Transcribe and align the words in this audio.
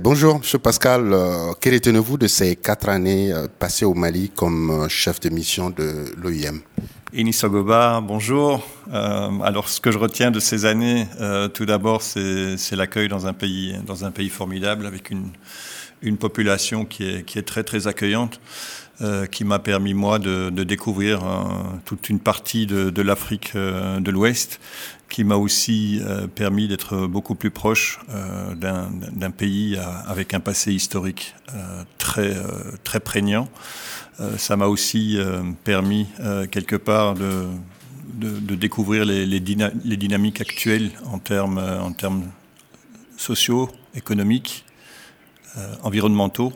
bonjour, 0.00 0.36
M. 0.36 0.60
Pascal. 0.60 1.14
quel 1.60 1.74
retenez-vous 1.74 2.18
de 2.18 2.26
ces 2.26 2.56
quatre 2.56 2.88
années 2.88 3.32
passées 3.58 3.84
au 3.84 3.94
Mali 3.94 4.30
comme 4.34 4.86
chef 4.88 5.20
de 5.20 5.28
mission 5.28 5.70
de 5.70 6.06
l'OIM 6.16 6.60
Enis 7.12 7.40
bonjour. 8.02 8.64
alors, 8.92 9.68
ce 9.68 9.80
que 9.80 9.90
je 9.90 9.98
retiens 9.98 10.30
de 10.30 10.38
ces 10.38 10.64
années, 10.64 11.06
tout 11.54 11.66
d'abord, 11.66 12.02
c'est 12.02 12.76
l'accueil 12.76 13.08
dans 13.08 13.26
un 13.26 13.32
pays, 13.32 13.76
dans 13.84 14.04
un 14.04 14.10
pays 14.10 14.28
formidable 14.28 14.86
avec 14.86 15.10
une, 15.10 16.16
population 16.16 16.84
qui 16.84 17.04
est, 17.04 17.46
très 17.46 17.64
très 17.64 17.86
accueillante. 17.86 18.40
Euh, 19.02 19.24
qui 19.24 19.44
m'a 19.44 19.58
permis 19.58 19.94
moi 19.94 20.18
de, 20.18 20.50
découvrir 20.50 21.24
euh, 21.24 21.44
toute 21.86 22.10
une 22.10 22.20
partie 22.20 22.66
de, 22.66 23.00
l'Afrique 23.00 23.52
euh, 23.54 23.98
de 23.98 24.10
l'Ouest, 24.10 24.60
qui 25.10 25.24
m'a 25.24 25.36
aussi 25.36 26.00
permis 26.34 26.68
d'être 26.68 27.06
beaucoup 27.06 27.34
plus 27.34 27.50
proche 27.50 27.98
d'un 28.56 29.30
pays 29.30 29.76
avec 30.06 30.32
un 30.34 30.40
passé 30.40 30.72
historique 30.72 31.34
très 31.98 32.34
très 32.84 33.00
prégnant. 33.00 33.48
ça 34.38 34.56
m'a 34.56 34.66
aussi 34.66 35.18
permis 35.64 36.06
quelque 36.50 36.76
part 36.76 37.14
de, 37.14 38.54
découvrir 38.54 39.04
les, 39.04 39.40
dynamiques 39.40 40.40
actuelles 40.40 40.90
en 41.04 41.18
termes 41.18 42.24
sociaux, 43.16 43.68
économiques, 43.94 44.64
environnementaux 45.82 46.52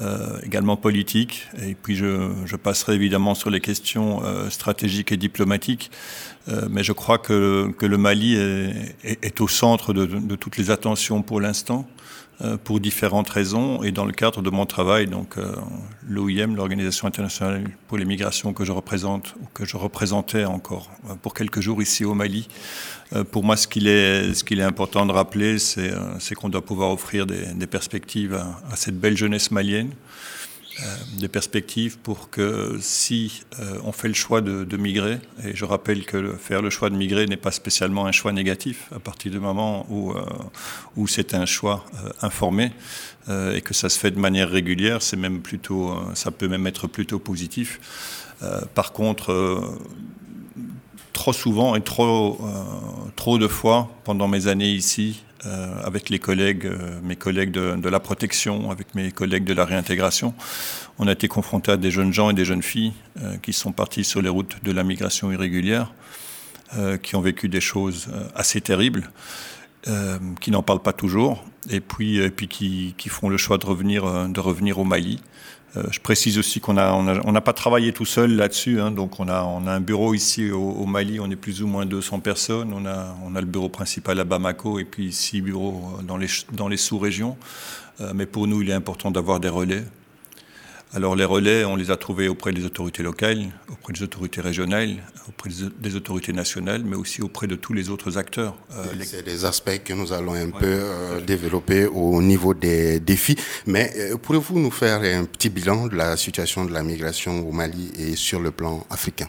euh, 0.00 0.40
également 0.42 0.76
politique. 0.76 1.46
Et 1.62 1.76
puis 1.80 1.94
je, 1.94 2.28
je, 2.46 2.56
passerai 2.56 2.94
évidemment 2.94 3.36
sur 3.36 3.48
les 3.48 3.60
questions 3.60 4.24
euh, 4.24 4.50
stratégiques 4.50 5.12
et 5.12 5.16
diplomatiques. 5.16 5.92
Euh, 6.48 6.66
mais 6.68 6.82
je 6.82 6.92
crois 6.92 7.18
que, 7.18 7.70
que 7.78 7.86
le 7.86 7.96
Mali 7.96 8.34
est, 8.34 8.96
est, 9.04 9.40
au 9.40 9.46
centre 9.46 9.92
de, 9.92 10.04
de, 10.04 10.34
toutes 10.34 10.56
les 10.56 10.72
attentions 10.72 11.22
pour 11.22 11.40
l'instant. 11.40 11.86
Euh, 12.40 12.56
pour 12.56 12.80
différentes 12.80 13.28
raisons 13.28 13.84
et 13.84 13.92
dans 13.92 14.04
le 14.04 14.10
cadre 14.10 14.42
de 14.42 14.50
mon 14.50 14.66
travail, 14.66 15.06
donc 15.06 15.38
euh, 15.38 15.54
l'OIM, 16.08 16.56
l'Organisation 16.56 17.06
internationale 17.06 17.62
pour 17.86 17.96
les 17.96 18.04
migrations 18.04 18.52
que 18.52 18.64
je 18.64 18.72
représente 18.72 19.36
ou 19.40 19.46
que 19.54 19.64
je 19.64 19.76
représentais 19.76 20.44
encore 20.44 20.90
euh, 21.08 21.14
pour 21.14 21.32
quelques 21.32 21.60
jours 21.60 21.80
ici 21.80 22.04
au 22.04 22.14
Mali. 22.14 22.48
Pour 23.30 23.44
moi, 23.44 23.56
ce 23.56 23.68
qu'il 23.68 23.86
est, 23.86 24.62
important 24.62 25.06
de 25.06 25.12
rappeler, 25.12 25.60
c'est, 25.60 25.94
qu'on 26.34 26.48
doit 26.48 26.64
pouvoir 26.64 26.90
offrir 26.90 27.26
des, 27.26 27.66
perspectives 27.68 28.34
à, 28.34 28.74
cette 28.74 28.98
belle 28.98 29.16
jeunesse 29.16 29.52
malienne. 29.52 29.90
Euh, 30.80 30.96
des 31.18 31.28
perspectives 31.28 31.98
pour 31.98 32.30
que 32.30 32.78
si 32.80 33.42
euh, 33.60 33.78
on 33.84 33.92
fait 33.92 34.08
le 34.08 34.14
choix 34.14 34.40
de, 34.40 34.64
de, 34.64 34.76
migrer, 34.76 35.20
et 35.44 35.54
je 35.54 35.64
rappelle 35.64 36.04
que 36.04 36.32
faire 36.34 36.62
le 36.62 36.70
choix 36.70 36.90
de 36.90 36.96
migrer 36.96 37.26
n'est 37.26 37.36
pas 37.36 37.52
spécialement 37.52 38.06
un 38.06 38.12
choix 38.12 38.32
négatif, 38.32 38.88
à 38.92 38.98
partir 38.98 39.30
du 39.30 39.38
moment 39.38 39.86
où, 39.88 40.10
euh, 40.10 40.24
où 40.96 41.06
c'est 41.06 41.32
un 41.34 41.46
choix 41.46 41.84
informé 42.22 42.72
et 43.28 43.62
que 43.62 43.72
ça 43.72 43.88
se 43.88 43.98
fait 43.98 44.10
de 44.10 44.18
manière 44.18 44.50
régulière, 44.50 45.00
c'est 45.00 45.16
même 45.16 45.40
plutôt, 45.40 45.96
ça 46.12 46.30
peut 46.30 46.46
même 46.46 46.66
être 46.66 46.86
plutôt 46.88 47.18
positif. 47.18 47.80
par 48.74 48.92
contre, 48.92 49.78
trop 51.14 51.32
souvent 51.32 51.74
et 51.74 51.80
trop, 51.80 52.38
trop 53.16 53.38
de 53.38 53.48
fois 53.48 53.88
pendant 54.04 54.28
mes 54.28 54.46
années 54.46 54.72
ici, 54.72 55.22
euh, 55.46 55.74
avec 55.84 56.08
les 56.08 56.18
collègues, 56.18 56.64
euh, 56.64 57.00
mes 57.02 57.16
collègues 57.16 57.50
de, 57.50 57.76
de, 57.76 57.88
la 57.90 58.00
protection, 58.00 58.70
avec 58.70 58.94
mes 58.94 59.12
collègues 59.12 59.44
de 59.44 59.52
la 59.52 59.66
réintégration. 59.66 60.32
On 60.98 61.06
a 61.06 61.12
été 61.12 61.28
confrontés 61.28 61.72
à 61.72 61.76
des 61.76 61.90
jeunes 61.90 62.12
gens 62.12 62.30
et 62.30 62.34
des 62.34 62.46
jeunes 62.46 62.62
filles 62.62 62.94
euh, 63.20 63.36
qui 63.36 63.52
sont 63.52 63.72
partis 63.72 64.04
sur 64.04 64.22
les 64.22 64.30
routes 64.30 64.56
de 64.62 64.72
la 64.72 64.84
migration 64.84 65.30
irrégulière, 65.30 65.92
qui 67.02 67.14
ont 67.14 67.20
vécu 67.20 67.48
des 67.48 67.60
choses 67.60 68.08
assez 68.34 68.60
terribles. 68.60 69.08
qui 70.40 70.50
n'en 70.50 70.62
parlent 70.62 70.82
pas 70.82 70.94
toujours, 70.94 71.44
et 71.70 71.80
puis, 71.80 72.16
et 72.18 72.30
puis 72.30 72.48
qui, 72.48 72.94
qui, 72.96 73.08
font 73.08 73.28
le 73.28 73.36
choix 73.36 73.58
de 73.58 73.66
revenir, 73.66 74.28
de 74.28 74.40
revenir 74.40 74.78
au 74.78 74.84
Mali. 74.84 75.20
Euh, 75.76 75.82
je 75.90 76.00
précise 76.00 76.38
aussi 76.38 76.60
qu'on 76.60 76.74
n'a 76.74 76.94
on 76.94 77.06
on 77.24 77.40
pas 77.40 77.52
travaillé 77.52 77.92
tout 77.92 78.04
seul 78.04 78.36
là-dessus. 78.36 78.80
Hein, 78.80 78.90
donc 78.90 79.18
on 79.20 79.28
a, 79.28 79.42
on 79.42 79.66
a 79.66 79.72
un 79.72 79.80
bureau 79.80 80.14
ici 80.14 80.50
au, 80.50 80.60
au, 80.60 80.86
Mali, 80.86 81.18
on 81.20 81.30
est 81.30 81.36
plus 81.36 81.62
ou 81.62 81.66
moins 81.66 81.86
200 81.86 82.20
personnes. 82.20 82.72
On 82.72 82.86
a, 82.86 83.16
on 83.24 83.34
a 83.34 83.40
le 83.40 83.46
bureau 83.46 83.68
principal 83.68 84.20
à 84.20 84.24
Bamako 84.24 84.78
et 84.78 84.84
puis 84.84 85.12
six 85.12 85.40
bureaux 85.40 85.98
dans 86.02 86.16
les, 86.16 86.28
dans 86.52 86.68
les 86.68 86.76
sous-régions. 86.76 87.36
Euh, 88.00 88.12
mais 88.14 88.26
pour 88.26 88.46
nous, 88.46 88.62
il 88.62 88.70
est 88.70 88.74
important 88.74 89.10
d'avoir 89.10 89.40
des 89.40 89.48
relais. 89.48 89.84
Alors 90.96 91.16
les 91.16 91.24
relais, 91.24 91.64
on 91.64 91.74
les 91.74 91.90
a 91.90 91.96
trouvés 91.96 92.28
auprès 92.28 92.52
des 92.52 92.64
autorités 92.64 93.02
locales, 93.02 93.50
auprès 93.68 93.92
des 93.92 94.04
autorités 94.04 94.40
régionales, 94.40 95.02
auprès 95.28 95.50
des 95.76 95.96
autorités 95.96 96.32
nationales, 96.32 96.84
mais 96.84 96.94
aussi 96.94 97.20
auprès 97.20 97.48
de 97.48 97.56
tous 97.56 97.72
les 97.72 97.90
autres 97.90 98.16
acteurs. 98.16 98.54
Euh, 98.76 98.84
C'est 99.02 99.24
des 99.24 99.44
aspects 99.44 99.82
que 99.84 99.92
nous 99.92 100.12
allons 100.12 100.34
un 100.34 100.46
ouais. 100.46 100.60
peu 100.60 100.66
euh, 100.66 101.20
développer 101.20 101.86
au 101.86 102.22
niveau 102.22 102.54
des 102.54 103.00
défis. 103.00 103.36
Mais 103.66 103.92
euh, 103.96 104.16
pourriez-vous 104.16 104.60
nous 104.60 104.70
faire 104.70 105.00
un 105.00 105.24
petit 105.24 105.48
bilan 105.48 105.88
de 105.88 105.96
la 105.96 106.16
situation 106.16 106.64
de 106.64 106.72
la 106.72 106.84
migration 106.84 107.40
au 107.48 107.50
Mali 107.50 107.90
et 107.98 108.14
sur 108.14 108.38
le 108.38 108.52
plan 108.52 108.86
africain? 108.88 109.28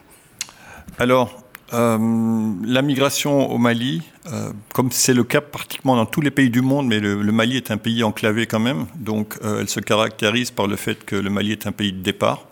Alors, 0.99 1.44
euh, 1.73 2.53
la 2.63 2.81
migration 2.81 3.51
au 3.51 3.57
Mali, 3.57 4.03
euh, 4.31 4.51
comme 4.73 4.91
c'est 4.91 5.13
le 5.13 5.23
cas 5.23 5.41
pratiquement 5.41 5.95
dans 5.95 6.05
tous 6.05 6.21
les 6.21 6.31
pays 6.31 6.49
du 6.49 6.61
monde, 6.61 6.87
mais 6.87 6.99
le, 6.99 7.15
Mali 7.31 7.57
est 7.57 7.71
un 7.71 7.77
pays 7.77 8.03
enclavé 8.03 8.45
quand 8.45 8.59
même, 8.59 8.85
donc 8.95 9.37
euh, 9.43 9.61
elle 9.61 9.69
se 9.69 9.79
caractérise 9.79 10.51
par 10.51 10.67
le 10.67 10.75
fait 10.75 11.03
que 11.03 11.15
le 11.15 11.29
Mali 11.29 11.51
est 11.51 11.65
un 11.65 11.71
pays 11.71 11.91
de 11.91 12.01
départ. 12.01 12.45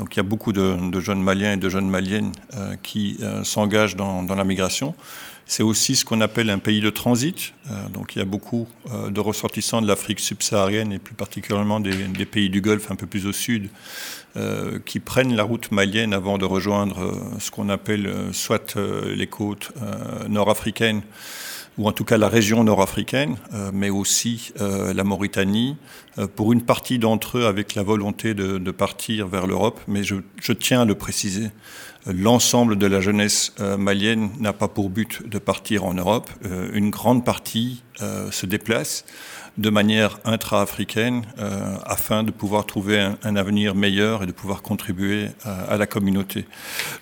Donc 0.00 0.16
il 0.16 0.16
y 0.16 0.20
a 0.20 0.24
beaucoup 0.24 0.54
de, 0.54 0.98
jeunes 0.98 1.22
Maliens 1.22 1.52
et 1.52 1.56
de 1.58 1.68
jeunes 1.68 1.88
Maliennes 1.88 2.32
euh, 2.56 2.74
qui 2.82 3.18
euh, 3.20 3.44
s'engagent 3.44 3.96
dans, 3.96 4.24
la 4.34 4.44
migration. 4.44 4.94
C'est 5.44 5.62
aussi 5.62 5.94
ce 5.94 6.06
qu'on 6.06 6.22
appelle 6.22 6.48
un 6.48 6.58
pays 6.58 6.80
de 6.80 6.88
transit. 6.88 7.52
Euh, 7.70 7.88
donc 7.90 8.16
il 8.16 8.20
y 8.20 8.22
a 8.22 8.24
beaucoup 8.24 8.66
de 9.10 9.20
ressortissants 9.20 9.82
de 9.82 9.86
l'Afrique 9.86 10.20
subsaharienne 10.20 10.90
et 10.90 10.98
plus 10.98 11.14
particulièrement 11.14 11.80
des, 11.80 12.24
pays 12.24 12.48
du 12.48 12.62
Golfe 12.62 12.90
un 12.90 12.96
peu 12.96 13.06
plus 13.06 13.26
au 13.26 13.32
sud 13.32 13.68
qui 14.86 15.00
prennent 15.00 15.34
la 15.34 15.42
route 15.42 15.72
malienne 15.72 16.14
avant 16.14 16.38
de 16.38 16.44
rejoindre 16.44 17.12
ce 17.40 17.50
qu'on 17.50 17.68
appelle 17.68 18.08
soit 18.30 18.76
les 18.76 19.26
côtes 19.26 19.72
nord-africaines, 20.28 21.02
ou 21.78 21.88
en 21.88 21.92
tout 21.92 22.04
cas 22.04 22.18
la 22.18 22.28
région 22.28 22.64
nord-africaine, 22.64 23.36
euh, 23.54 23.70
mais 23.72 23.90
aussi 23.90 24.52
euh, 24.60 24.92
la 24.92 25.04
Mauritanie, 25.04 25.76
euh, 26.18 26.26
pour 26.26 26.52
une 26.52 26.62
partie 26.62 26.98
d'entre 26.98 27.38
eux 27.38 27.46
avec 27.46 27.74
la 27.74 27.82
volonté 27.82 28.34
de, 28.34 28.70
partir 28.70 29.26
vers 29.26 29.46
l'Europe, 29.46 29.80
mais 29.88 30.02
je, 30.04 30.16
tiens 30.52 30.82
à 30.82 30.84
le 30.84 30.94
préciser, 30.94 31.50
l'ensemble 32.06 32.76
de 32.76 32.86
la 32.86 33.00
jeunesse 33.00 33.52
malienne 33.78 34.30
n'a 34.38 34.52
pas 34.52 34.68
pour 34.68 34.88
but 34.90 35.28
de 35.28 35.38
partir 35.38 35.84
en 35.84 35.92
Europe, 35.92 36.30
une 36.72 36.90
grande 36.90 37.24
partie 37.24 37.82
se 38.30 38.46
déplace 38.46 39.04
de 39.58 39.68
manière 39.70 40.18
intra-africaine 40.24 41.24
afin 41.84 42.22
de 42.22 42.30
pouvoir 42.30 42.64
trouver 42.64 43.00
un, 43.22 43.36
avenir 43.36 43.74
meilleur 43.74 44.22
et 44.22 44.26
de 44.26 44.32
pouvoir 44.32 44.62
contribuer 44.62 45.28
à 45.44 45.76
la 45.76 45.86
communauté. 45.86 46.46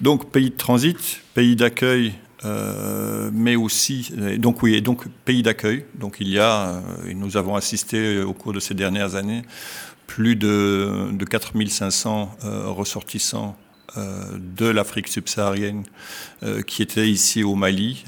Donc 0.01 0.33
pays 0.33 0.51
de 0.51 0.57
transit, 0.57 1.23
pays 1.35 1.55
d'accueil, 1.55 2.15
euh, 2.45 3.31
mais 3.33 3.57
aussi 3.57 4.13
donc 4.39 4.63
oui 4.63 4.81
donc 4.81 5.09
pays 5.25 5.43
d'accueil 5.43 5.85
donc 5.97 6.19
il 6.21 6.29
y 6.29 6.39
a 6.39 6.69
euh, 6.69 6.81
et 7.09 7.15
nous 7.15 7.37
avons 7.37 7.57
assisté 7.57 8.21
au 8.21 8.33
cours 8.33 8.53
de 8.53 8.61
ces 8.61 8.75
dernières 8.75 9.17
années 9.17 9.43
plus 10.07 10.37
de, 10.37 11.09
de 11.11 11.25
4500 11.25 12.37
euh, 12.45 12.69
ressortissants 12.69 13.57
de 13.97 14.67
l'Afrique 14.67 15.09
subsaharienne 15.09 15.83
qui 16.67 16.83
était 16.83 17.09
ici 17.09 17.43
au 17.43 17.55
Mali 17.55 18.05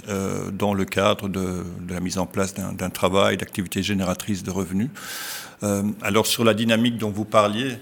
dans 0.53 0.75
le 0.75 0.85
cadre 0.85 1.27
de, 1.31 1.65
de, 1.81 1.95
la 1.95 2.01
mise 2.01 2.19
en 2.19 2.27
place 2.27 2.53
d'un 2.53 2.91
travail 2.91 3.39
d'activité 3.39 3.83
génératrice 3.83 4.43
de 4.43 4.51
revenus. 4.51 4.91
Alors 6.03 6.27
sur 6.27 6.45
la 6.45 6.53
dynamique 6.53 6.99
dont 6.99 7.09
vous 7.09 7.25
parliez, 7.25 7.79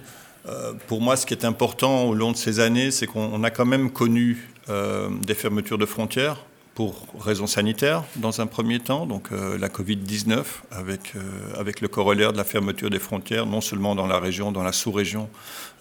pour 0.86 1.00
moi 1.00 1.16
ce 1.16 1.26
qui 1.26 1.34
est 1.34 1.44
important 1.44 2.04
au 2.04 2.15
long 2.15 2.30
de 2.30 2.36
ces 2.36 2.60
années, 2.60 2.92
c'est 2.92 3.09
qu'on 3.09 3.42
a 3.42 3.50
quand 3.50 3.66
même 3.66 3.91
connu 3.91 4.48
des 4.68 5.34
fermetures 5.34 5.78
de 5.78 5.86
frontières 5.86 6.38
pour 6.78 7.08
raisons 7.18 7.48
sanitaires 7.48 8.04
dans 8.14 8.40
un 8.40 8.46
premier 8.46 8.78
temps, 8.78 9.04
donc 9.04 9.32
euh, 9.32 9.58
la 9.58 9.68
Covid-19 9.68 10.44
avec, 10.70 11.16
euh, 11.16 11.20
avec 11.58 11.80
le 11.80 11.88
corollaire 11.88 12.32
de 12.32 12.36
la 12.36 12.44
fermeture 12.44 12.88
des 12.88 13.00
frontières, 13.00 13.47
non 13.47 13.60
seulement 13.60 13.97
dans 13.97 14.06
la 14.06 14.20
région, 14.20 14.53
dans 14.53 14.62
la 14.62 14.70
sous-région, 14.70 15.28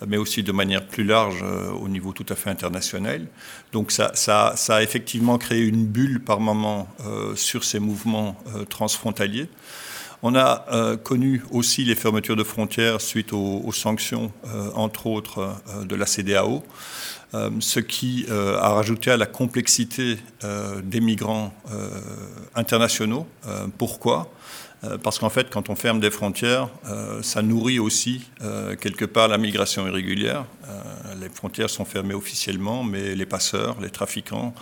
mais 0.06 0.18
aussi 0.18 0.44
de 0.44 0.52
manière 0.52 0.86
plus 0.86 1.04
large 1.04 1.44
euh, 1.44 1.70
au 1.72 1.88
niveau 1.88 2.14
tout 2.14 2.26
à 2.30 2.36
fait 2.36 2.50
international. 2.50 3.28
Donc 3.72 3.92
ça, 3.92 4.12
ça, 4.16 4.56
a 4.70 4.84
effectivement 4.84 5.38
créé 5.38 5.62
une 5.62 5.86
bulle 5.86 6.20
par 6.20 6.40
moment 6.40 6.88
euh, 7.06 7.36
sur 7.36 7.64
ces 7.64 7.80
mouvements 7.80 8.36
euh, 8.56 8.66
transfrontaliers. 8.66 9.50
On 10.24 10.34
a 10.34 10.66
euh, 10.72 10.98
connu 10.98 11.44
aussi 11.52 11.84
les 11.84 11.94
fermetures 11.94 12.36
de 12.36 12.44
frontières 12.44 13.02
suite 13.02 13.34
aux, 13.34 13.72
sanctions, 13.72 14.32
euh, 14.48 14.72
entre 14.74 15.06
autres, 15.06 15.56
euh, 15.70 15.86
de 15.86 15.96
la 15.96 16.06
CDAO. 16.06 16.64
Ce 17.60 17.82
qui 17.82 18.26
a 18.30 18.70
rajouté 18.70 19.12
à 19.12 19.18
la 19.18 19.26
complexité 19.26 20.18
des 20.82 21.02
migrants 21.02 21.54
internationaux. 22.56 23.28
pourquoi? 23.78 24.32
Parce 25.04 25.20
qu'en 25.20 25.30
fait, 25.30 25.50
quand 25.50 25.70
on 25.70 25.76
ferme 25.76 26.00
des 26.00 26.10
frontières, 26.10 26.70
ça 27.22 27.42
nourrit 27.42 27.80
aussi 27.80 28.30
quelque 28.80 29.04
part 29.04 29.28
la 29.28 29.38
migration 29.38 29.86
irrégulière. 29.86 30.46
les 31.20 31.28
frontières 31.28 31.70
sont 31.70 31.84
fermées 31.84 32.14
officiellement, 32.14 32.82
mais 32.82 33.14
les 33.14 33.26
passeurs, 33.26 33.76
les 33.82 33.90
trafiquants, 33.90 34.56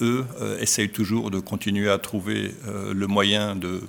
eux, 0.00 0.24
essayent 0.60 0.92
toujours 0.92 1.32
de 1.32 1.40
continuer 1.40 1.90
à 1.90 1.98
trouver 1.98 2.54
le 2.64 3.06
moyen 3.08 3.56
de 3.56 3.80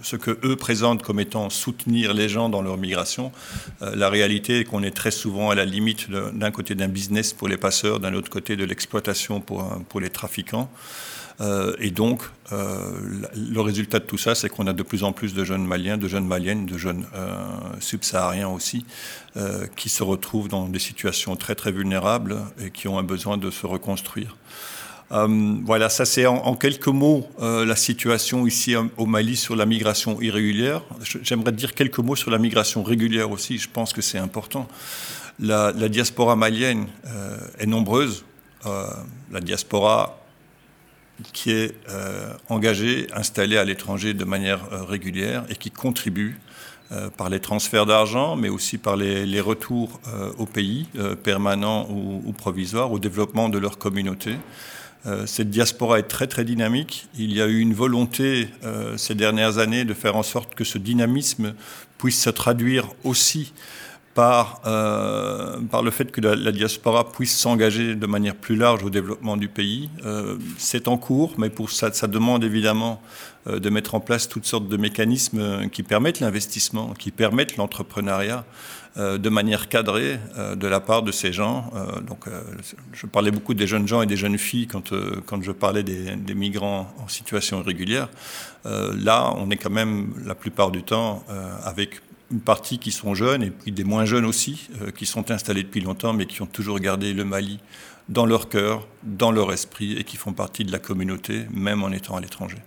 ce 0.00 0.16
que 0.16 0.38
eux 0.44 0.56
présentent 0.56 1.02
comme 1.02 1.20
étant 1.20 1.50
soutenir 1.50 2.14
les 2.14 2.28
gens 2.28 2.48
dans 2.48 2.62
leur 2.62 2.76
migration, 2.76 3.32
euh, 3.82 3.94
la 3.94 4.08
réalité 4.08 4.60
est 4.60 4.64
qu'on 4.64 4.82
est 4.82 4.96
très 4.96 5.10
souvent 5.10 5.50
à 5.50 5.54
la 5.54 5.64
limite 5.64 6.10
d'un 6.10 6.50
côté 6.50 6.74
d'un 6.74 6.88
business 6.88 7.32
pour 7.32 7.48
les 7.48 7.56
passeurs, 7.56 8.00
d'un 8.00 8.14
autre 8.14 8.30
côté 8.30 8.56
de 8.56 8.64
l'exploitation 8.64 9.40
pour, 9.40 9.64
pour 9.88 10.00
les 10.00 10.10
trafiquants. 10.10 10.70
Euh, 11.40 11.74
et 11.78 11.90
donc, 11.90 12.22
euh, 12.52 12.92
le 13.34 13.60
résultat 13.60 13.98
de 13.98 14.04
tout 14.04 14.18
ça, 14.18 14.34
c'est 14.34 14.48
qu'on 14.48 14.66
a 14.66 14.72
de 14.72 14.82
plus 14.82 15.02
en 15.02 15.12
plus 15.12 15.34
de 15.34 15.44
jeunes 15.44 15.66
Maliens, 15.66 15.96
de 15.96 16.08
jeunes 16.08 16.26
Maliennes, 16.26 16.66
de 16.66 16.78
jeunes 16.78 17.04
subsahariens 17.80 18.48
aussi, 18.48 18.84
qui 19.76 19.88
se 19.88 20.02
retrouvent 20.02 20.48
dans 20.48 20.68
des 20.68 20.78
situations 20.78 21.34
très 21.36 21.54
très 21.54 21.72
vulnérables 21.72 22.38
et 22.62 22.70
qui 22.70 22.86
ont 22.86 22.98
un 22.98 23.02
besoin 23.02 23.38
de 23.38 23.50
se 23.50 23.66
reconstruire. 23.66 24.36
Euh, 25.12 25.56
voilà, 25.64 25.88
ça 25.88 26.04
c'est 26.04 26.26
en, 26.26 26.54
quelques 26.54 26.88
mots 26.88 27.28
euh, 27.40 27.66
la 27.66 27.76
situation 27.76 28.46
ici 28.46 28.74
euh, 28.74 28.84
au 28.96 29.04
Mali 29.04 29.36
sur 29.36 29.56
la 29.56 29.66
migration 29.66 30.20
irrégulière. 30.22 30.82
J'aimerais 31.22 31.52
dire 31.52 31.74
quelques 31.74 31.98
mots 31.98 32.16
sur 32.16 32.30
la 32.30 32.38
migration 32.38 32.82
régulière 32.82 33.30
aussi, 33.30 33.58
je 33.58 33.68
pense 33.68 33.92
que 33.92 34.00
c'est 34.00 34.18
important. 34.18 34.68
La, 35.38 35.72
diaspora 35.72 36.36
malienne 36.36 36.86
est 37.58 37.66
nombreuse. 37.66 38.24
la 38.64 39.40
diaspora 39.40 40.18
qui 41.32 41.50
est 41.50 41.74
engagée, 42.48 43.06
installée 43.14 43.56
à 43.56 43.64
l'étranger 43.64 44.14
de 44.14 44.24
manière 44.24 44.60
régulière 44.86 45.44
et 45.48 45.56
qui 45.56 45.70
contribue 45.70 46.38
par 47.16 47.30
les 47.30 47.40
transferts 47.40 47.86
d'argent, 47.86 48.36
mais 48.36 48.50
aussi 48.50 48.76
par 48.76 48.96
les, 48.96 49.40
retours 49.40 50.00
au 50.38 50.44
pays, 50.46 50.86
permanents 51.24 51.88
ou, 51.90 52.22
ou, 52.24 52.32
provisoires, 52.32 52.92
au 52.92 52.98
développement 52.98 53.48
de 53.48 53.58
leur 53.58 53.78
communauté. 53.78 54.36
Euh, 55.06 55.26
cette 55.26 55.50
diaspora 55.50 55.98
est 55.98 56.04
très 56.04 56.26
très 56.26 56.44
dynamique. 56.44 57.08
Il 57.18 57.32
y 57.32 57.42
a 57.42 57.46
eu 57.46 57.58
une 57.58 57.74
volonté 57.74 58.48
euh, 58.64 58.96
ces 58.96 59.14
dernières 59.14 59.58
années 59.58 59.84
de 59.84 59.94
faire 59.94 60.16
en 60.16 60.22
sorte 60.22 60.54
que 60.54 60.64
ce 60.64 60.78
dynamisme 60.78 61.54
puisse 61.98 62.20
se 62.22 62.30
traduire 62.30 62.88
aussi 63.02 63.52
par, 64.14 64.60
euh, 64.66 65.58
par 65.70 65.82
le 65.82 65.90
fait 65.90 66.12
que 66.12 66.20
la, 66.20 66.52
diaspora 66.52 67.10
puisse 67.10 67.36
s'engager 67.36 67.94
de 67.94 68.06
manière 68.06 68.36
plus 68.36 68.56
large 68.56 68.84
au 68.84 68.90
développement 68.90 69.36
du 69.38 69.48
pays. 69.48 69.88
C'est 70.58 70.86
en 70.86 70.98
cours, 70.98 71.32
mais 71.38 71.48
pour 71.48 71.70
ça, 71.70 71.90
ça 71.92 72.06
demande 72.08 72.44
évidemment 72.44 73.00
de 73.46 73.70
mettre 73.70 73.94
en 73.94 74.00
place 74.00 74.28
toutes 74.28 74.44
sortes 74.44 74.68
de 74.68 74.76
mécanismes 74.76 75.70
qui 75.70 75.82
permettent 75.82 76.20
l'investissement, 76.20 76.92
qui 76.92 77.10
permettent 77.10 77.56
l'entrepreneuriat. 77.56 78.44
Euh, 78.98 79.16
de 79.16 79.30
manière 79.30 79.70
cadrée 79.70 80.20
euh, 80.36 80.54
de 80.54 80.66
la 80.66 80.78
part 80.78 81.02
de 81.02 81.12
ces 81.12 81.32
gens. 81.32 81.72
Euh, 81.74 82.00
donc, 82.02 82.26
je 82.92 83.06
parlais 83.06 83.30
beaucoup 83.30 83.54
des 83.54 83.66
jeunes 83.66 83.88
gens 83.88 84.02
et 84.02 84.06
des 84.06 84.18
jeunes 84.18 84.36
filles 84.36 84.66
quand, 84.66 84.92
quand 85.24 85.42
je 85.42 85.50
parlais 85.50 85.82
des, 85.82 86.14
des, 86.14 86.34
migrants 86.34 86.92
en 87.02 87.08
situation 87.08 87.60
irrégulière. 87.60 88.10
là, 88.64 89.32
on 89.38 89.50
est 89.50 89.56
quand 89.56 89.70
même 89.70 90.12
la 90.26 90.34
plupart 90.34 90.70
du 90.70 90.82
temps 90.82 91.24
avec 91.64 92.02
une 92.32 92.40
partie 92.40 92.78
qui 92.78 92.90
sont 92.90 93.14
jeunes 93.14 93.42
et 93.42 93.50
puis 93.50 93.72
des 93.72 93.84
moins 93.84 94.04
jeunes 94.04 94.24
aussi, 94.24 94.68
qui 94.96 95.06
sont 95.06 95.30
installés 95.30 95.62
depuis 95.62 95.80
longtemps 95.80 96.12
mais 96.12 96.26
qui 96.26 96.42
ont 96.42 96.46
toujours 96.46 96.80
gardé 96.80 97.12
le 97.12 97.24
Mali 97.24 97.60
dans 98.08 98.26
leur 98.26 98.48
cœur, 98.48 98.86
dans 99.02 99.30
leur 99.30 99.52
esprit 99.52 99.96
et 99.98 100.04
qui 100.04 100.16
font 100.16 100.32
partie 100.32 100.64
de 100.64 100.72
la 100.72 100.78
communauté, 100.78 101.46
même 101.52 101.82
en 101.82 101.90
étant 101.90 102.16
à 102.16 102.20
l'étranger. 102.20 102.58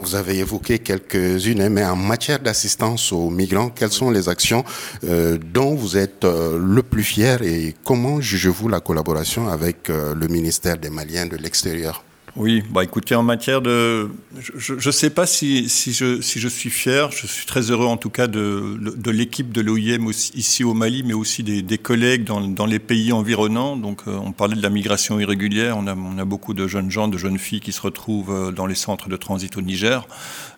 Vous 0.00 0.14
avez 0.14 0.38
évoqué 0.38 0.78
quelques-unes, 0.78 1.60
hein, 1.60 1.68
mais 1.68 1.84
en 1.84 1.96
matière 1.96 2.38
d'assistance 2.38 3.12
aux 3.12 3.30
migrants, 3.30 3.70
quelles 3.70 3.92
sont 3.92 4.10
les 4.10 4.28
actions 4.28 4.64
euh, 5.04 5.36
dont 5.38 5.74
vous 5.74 5.96
êtes 5.96 6.24
euh, 6.24 6.58
le 6.60 6.82
plus 6.82 7.02
fier 7.02 7.42
et 7.42 7.74
comment 7.84 8.20
jugez-vous 8.20 8.68
la 8.68 8.80
collaboration 8.80 9.48
avec 9.48 9.90
euh, 9.90 10.14
le 10.14 10.28
ministère 10.28 10.78
des 10.78 10.90
Maliens 10.90 11.26
de 11.26 11.36
l'extérieur? 11.36 12.04
Oui, 12.38 12.62
bah 12.70 12.84
écoutez, 12.84 13.16
en 13.16 13.24
matière 13.24 13.60
de... 13.60 14.10
Je 14.56 14.74
ne 14.74 14.92
sais 14.92 15.10
pas 15.10 15.26
si, 15.26 15.66
je, 15.66 16.20
si 16.20 16.38
je 16.38 16.48
suis 16.48 16.70
fier, 16.70 17.10
je 17.10 17.26
suis 17.26 17.46
très 17.46 17.72
heureux 17.72 17.86
en 17.86 17.96
tout 17.96 18.10
cas 18.10 18.28
de, 18.28 19.10
l'équipe 19.10 19.50
de 19.50 19.60
l'OIM 19.60 20.08
ici 20.08 20.62
au 20.62 20.72
Mali, 20.72 21.02
mais 21.02 21.14
aussi 21.14 21.42
des, 21.42 21.78
collègues 21.78 22.22
dans, 22.22 22.66
les 22.66 22.78
pays 22.78 23.10
environnants. 23.10 23.76
Donc 23.76 24.02
euh, 24.06 24.16
on 24.24 24.30
parlait 24.30 24.54
de 24.54 24.62
la 24.62 24.70
migration 24.70 25.18
irrégulière, 25.18 25.76
on 25.76 25.88
a, 25.88 26.24
beaucoup 26.24 26.54
de 26.54 26.68
jeunes 26.68 26.92
gens, 26.92 27.08
de 27.08 27.18
jeunes 27.18 27.38
filles 27.38 27.60
qui 27.60 27.72
se 27.72 27.80
retrouvent 27.80 28.30
euh, 28.30 28.52
dans 28.52 28.66
les 28.66 28.76
centres 28.76 29.08
de 29.08 29.16
transit 29.16 29.56
au 29.56 29.60
Niger. 29.60 30.06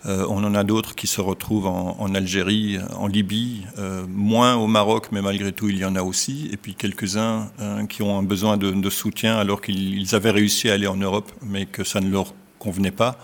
Euh, 0.05 0.26
on 0.29 0.44
en 0.44 0.55
a 0.55 0.65
d'autres 0.65 0.94
qui 0.94 1.06
se 1.06 1.23
retrouvent 1.23 1.67
en, 1.67 2.15
Algérie, 2.15 2.79
en 2.99 3.06
Libye, 3.06 3.62
moins 4.09 4.56
au 4.56 4.67
Maroc, 4.67 5.09
mais 5.12 5.23
malgré 5.23 5.53
tout 5.53 5.69
il 5.69 5.79
y 5.79 5.85
en 5.87 5.97
a 5.97 6.03
aussi. 6.03 6.50
Et 6.53 6.56
puis 6.59 6.75
quelques-uns 6.75 7.50
qui 7.88 8.03
ont 8.03 8.19
un 8.19 8.23
besoin 8.23 8.56
de, 8.56 8.71
de 8.71 8.91
soutien 8.91 9.37
alors 9.37 9.62
qu'ils 9.62 10.15
avaient 10.15 10.31
réussi 10.31 10.69
à 10.69 10.75
aller 10.75 10.88
en 10.88 10.97
Europe, 10.97 11.31
mais 11.43 11.67
que 11.70 11.84
ça 11.84 12.00
ne 12.00 12.11
leur 12.11 12.34
convenait 12.58 12.93
pas. 12.93 13.19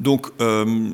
Donc, 0.00 0.28
euh, 0.40 0.90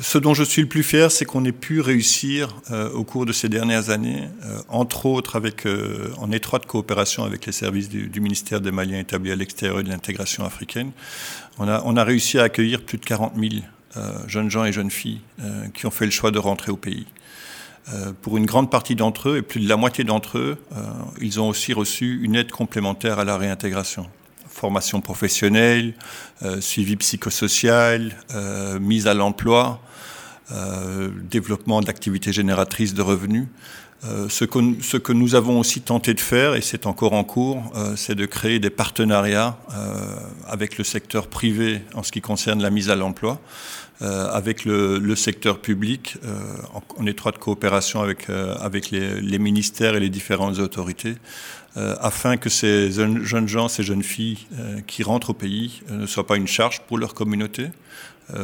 ce 0.00 0.18
dont 0.18 0.34
je 0.34 0.44
suis 0.44 0.62
le 0.62 0.68
plus 0.68 0.82
fier, 0.82 1.10
c'est 1.10 1.24
qu'on 1.24 1.44
ait 1.44 1.52
pu 1.52 1.80
réussir 1.80 2.54
euh, 2.70 2.90
au 2.90 3.02
cours 3.02 3.26
de 3.26 3.32
ces 3.32 3.48
dernières 3.48 3.90
années, 3.90 4.28
euh, 4.44 4.60
entre 4.68 5.06
autres 5.06 5.34
avec, 5.34 5.66
en 6.18 6.30
étroite 6.30 6.66
coopération 6.66 7.24
avec 7.24 7.46
les 7.46 7.52
services 7.52 7.88
du, 7.88 8.20
ministère 8.20 8.60
des 8.60 8.70
Maliens 8.70 9.00
établis 9.00 9.32
à 9.32 9.36
l'extérieur 9.36 9.82
de 9.82 9.88
l'intégration 9.88 10.44
africaine, 10.44 10.92
on 11.58 11.96
a 11.96 12.04
réussi 12.04 12.38
à 12.38 12.44
accueillir 12.44 12.82
plus 12.82 12.98
de 12.98 13.04
40 13.04 13.32
000 13.36 13.62
jeunes 14.28 14.48
gens 14.48 14.64
et 14.64 14.72
jeunes 14.72 14.92
filles 14.92 15.20
qui 15.74 15.86
ont 15.86 15.90
fait 15.90 16.04
le 16.04 16.12
choix 16.12 16.30
de 16.30 16.38
rentrer 16.38 16.70
au 16.70 16.76
pays. 16.76 17.06
pour 18.22 18.36
une 18.36 18.46
grande 18.46 18.70
partie 18.70 18.94
d'entre 18.94 19.30
eux, 19.30 19.38
et 19.38 19.42
plus 19.42 19.58
de 19.58 19.68
la 19.68 19.76
moitié 19.76 20.04
d'entre 20.04 20.38
eux, 20.38 20.56
ils 21.20 21.40
ont 21.40 21.48
aussi 21.48 21.72
reçu 21.72 22.20
une 22.22 22.36
aide 22.36 22.52
complémentaire 22.52 23.18
à 23.18 23.24
la 23.24 23.36
réintégration 23.36 24.08
formation 24.58 25.00
professionnelle, 25.00 25.94
euh, 26.42 26.60
suivi 26.60 26.96
psychosocial, 26.96 28.12
euh, 28.34 28.78
mise 28.80 29.06
à 29.06 29.14
l'emploi, 29.14 29.80
euh, 30.50 31.08
développement 31.30 31.80
d'activités 31.80 32.32
génératrices 32.32 32.94
de 32.94 33.02
revenus. 33.02 33.46
ce, 34.28 34.44
que, 34.44 34.58
ce, 34.80 34.96
que, 34.96 35.12
nous 35.12 35.34
avons 35.34 35.58
aussi 35.58 35.80
tenté 35.80 36.14
de 36.14 36.20
faire, 36.20 36.54
et 36.54 36.60
c'est 36.60 36.86
encore 36.86 37.14
en 37.14 37.24
cours, 37.24 37.60
c'est 37.96 38.14
de 38.14 38.26
créer 38.26 38.60
des 38.60 38.70
partenariats 38.70 39.58
avec 40.46 40.78
le 40.78 40.84
secteur 40.84 41.26
privé 41.26 41.82
en 41.94 42.04
ce 42.04 42.12
qui 42.12 42.20
concerne 42.20 42.62
la 42.62 42.70
mise 42.70 42.90
à 42.90 42.94
l'emploi, 42.94 43.40
avec 44.00 44.64
le, 44.64 44.98
le, 44.98 45.16
secteur 45.16 45.58
public, 45.58 46.16
en, 46.72 46.82
en, 47.02 47.06
étroite 47.06 47.38
coopération 47.38 48.00
avec, 48.00 48.30
avec 48.30 48.90
les, 48.90 49.20
les, 49.20 49.38
ministères 49.38 49.96
et 49.96 50.00
les 50.00 50.08
différentes 50.08 50.60
autorités, 50.60 51.16
euh, 51.78 51.94
afin 52.00 52.36
que 52.38 52.48
ces 52.48 52.90
jeunes 52.90 53.46
gens, 53.46 53.68
ces 53.68 53.82
jeunes 53.84 54.02
filles 54.02 54.38
euh, 54.58 54.80
qui 54.86 55.02
rentrent 55.02 55.30
au 55.30 55.34
pays 55.34 55.82
euh, 55.90 55.98
ne 55.98 56.06
soient 56.06 56.26
pas 56.26 56.36
une 56.36 56.48
charge 56.48 56.80
pour 56.80 56.98
leur 56.98 57.14
communauté. 57.14 57.68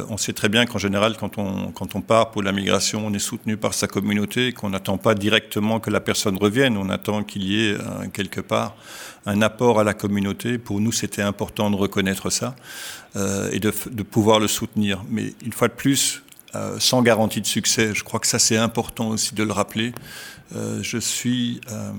On 0.09 0.17
sait 0.17 0.33
très 0.33 0.49
bien 0.49 0.65
qu'en 0.65 0.79
général, 0.79 1.15
quand 1.17 1.37
on, 1.37 2.01
part 2.01 2.31
pour 2.31 2.41
la 2.41 2.51
migration, 2.51 3.05
on 3.05 3.13
est 3.13 3.19
soutenu 3.19 3.55
par 3.55 3.73
sa 3.73 3.87
communauté 3.87 4.51
qu'on 4.51 4.69
n'attend 4.71 4.97
pas 4.97 5.13
directement 5.13 5.79
que 5.79 5.89
la 5.89 5.99
personne 5.99 6.37
revienne, 6.37 6.77
on 6.77 6.89
attend 6.89 7.23
qu'il 7.23 7.43
y 7.43 7.67
ait 7.67 7.77
quelque 8.11 8.41
part 8.41 8.75
un 9.27 9.41
apport 9.41 9.79
à 9.79 9.83
la 9.83 9.93
communauté. 9.93 10.57
Pour 10.57 10.81
nous, 10.81 10.91
c'était 10.91 11.21
important 11.21 11.69
de 11.69 11.75
reconnaître 11.75 12.31
ça 12.31 12.55
et 13.51 13.59
de, 13.59 13.71
pouvoir 14.03 14.39
le 14.39 14.47
soutenir. 14.47 15.03
Mais 15.09 15.33
une 15.45 15.53
fois 15.53 15.67
de 15.67 15.73
plus, 15.73 16.23
sans 16.79 17.03
garantie 17.03 17.41
de 17.41 17.47
succès, 17.47 17.93
je 17.93 18.03
crois 18.03 18.19
que 18.19 18.27
ça 18.27 18.39
c'est 18.39 18.57
important 18.57 19.09
aussi 19.09 19.35
de 19.35 19.43
le 19.43 19.51
rappeler. 19.51 19.93
je 20.81 20.97
suis 20.97 21.61
euh, 21.71 21.91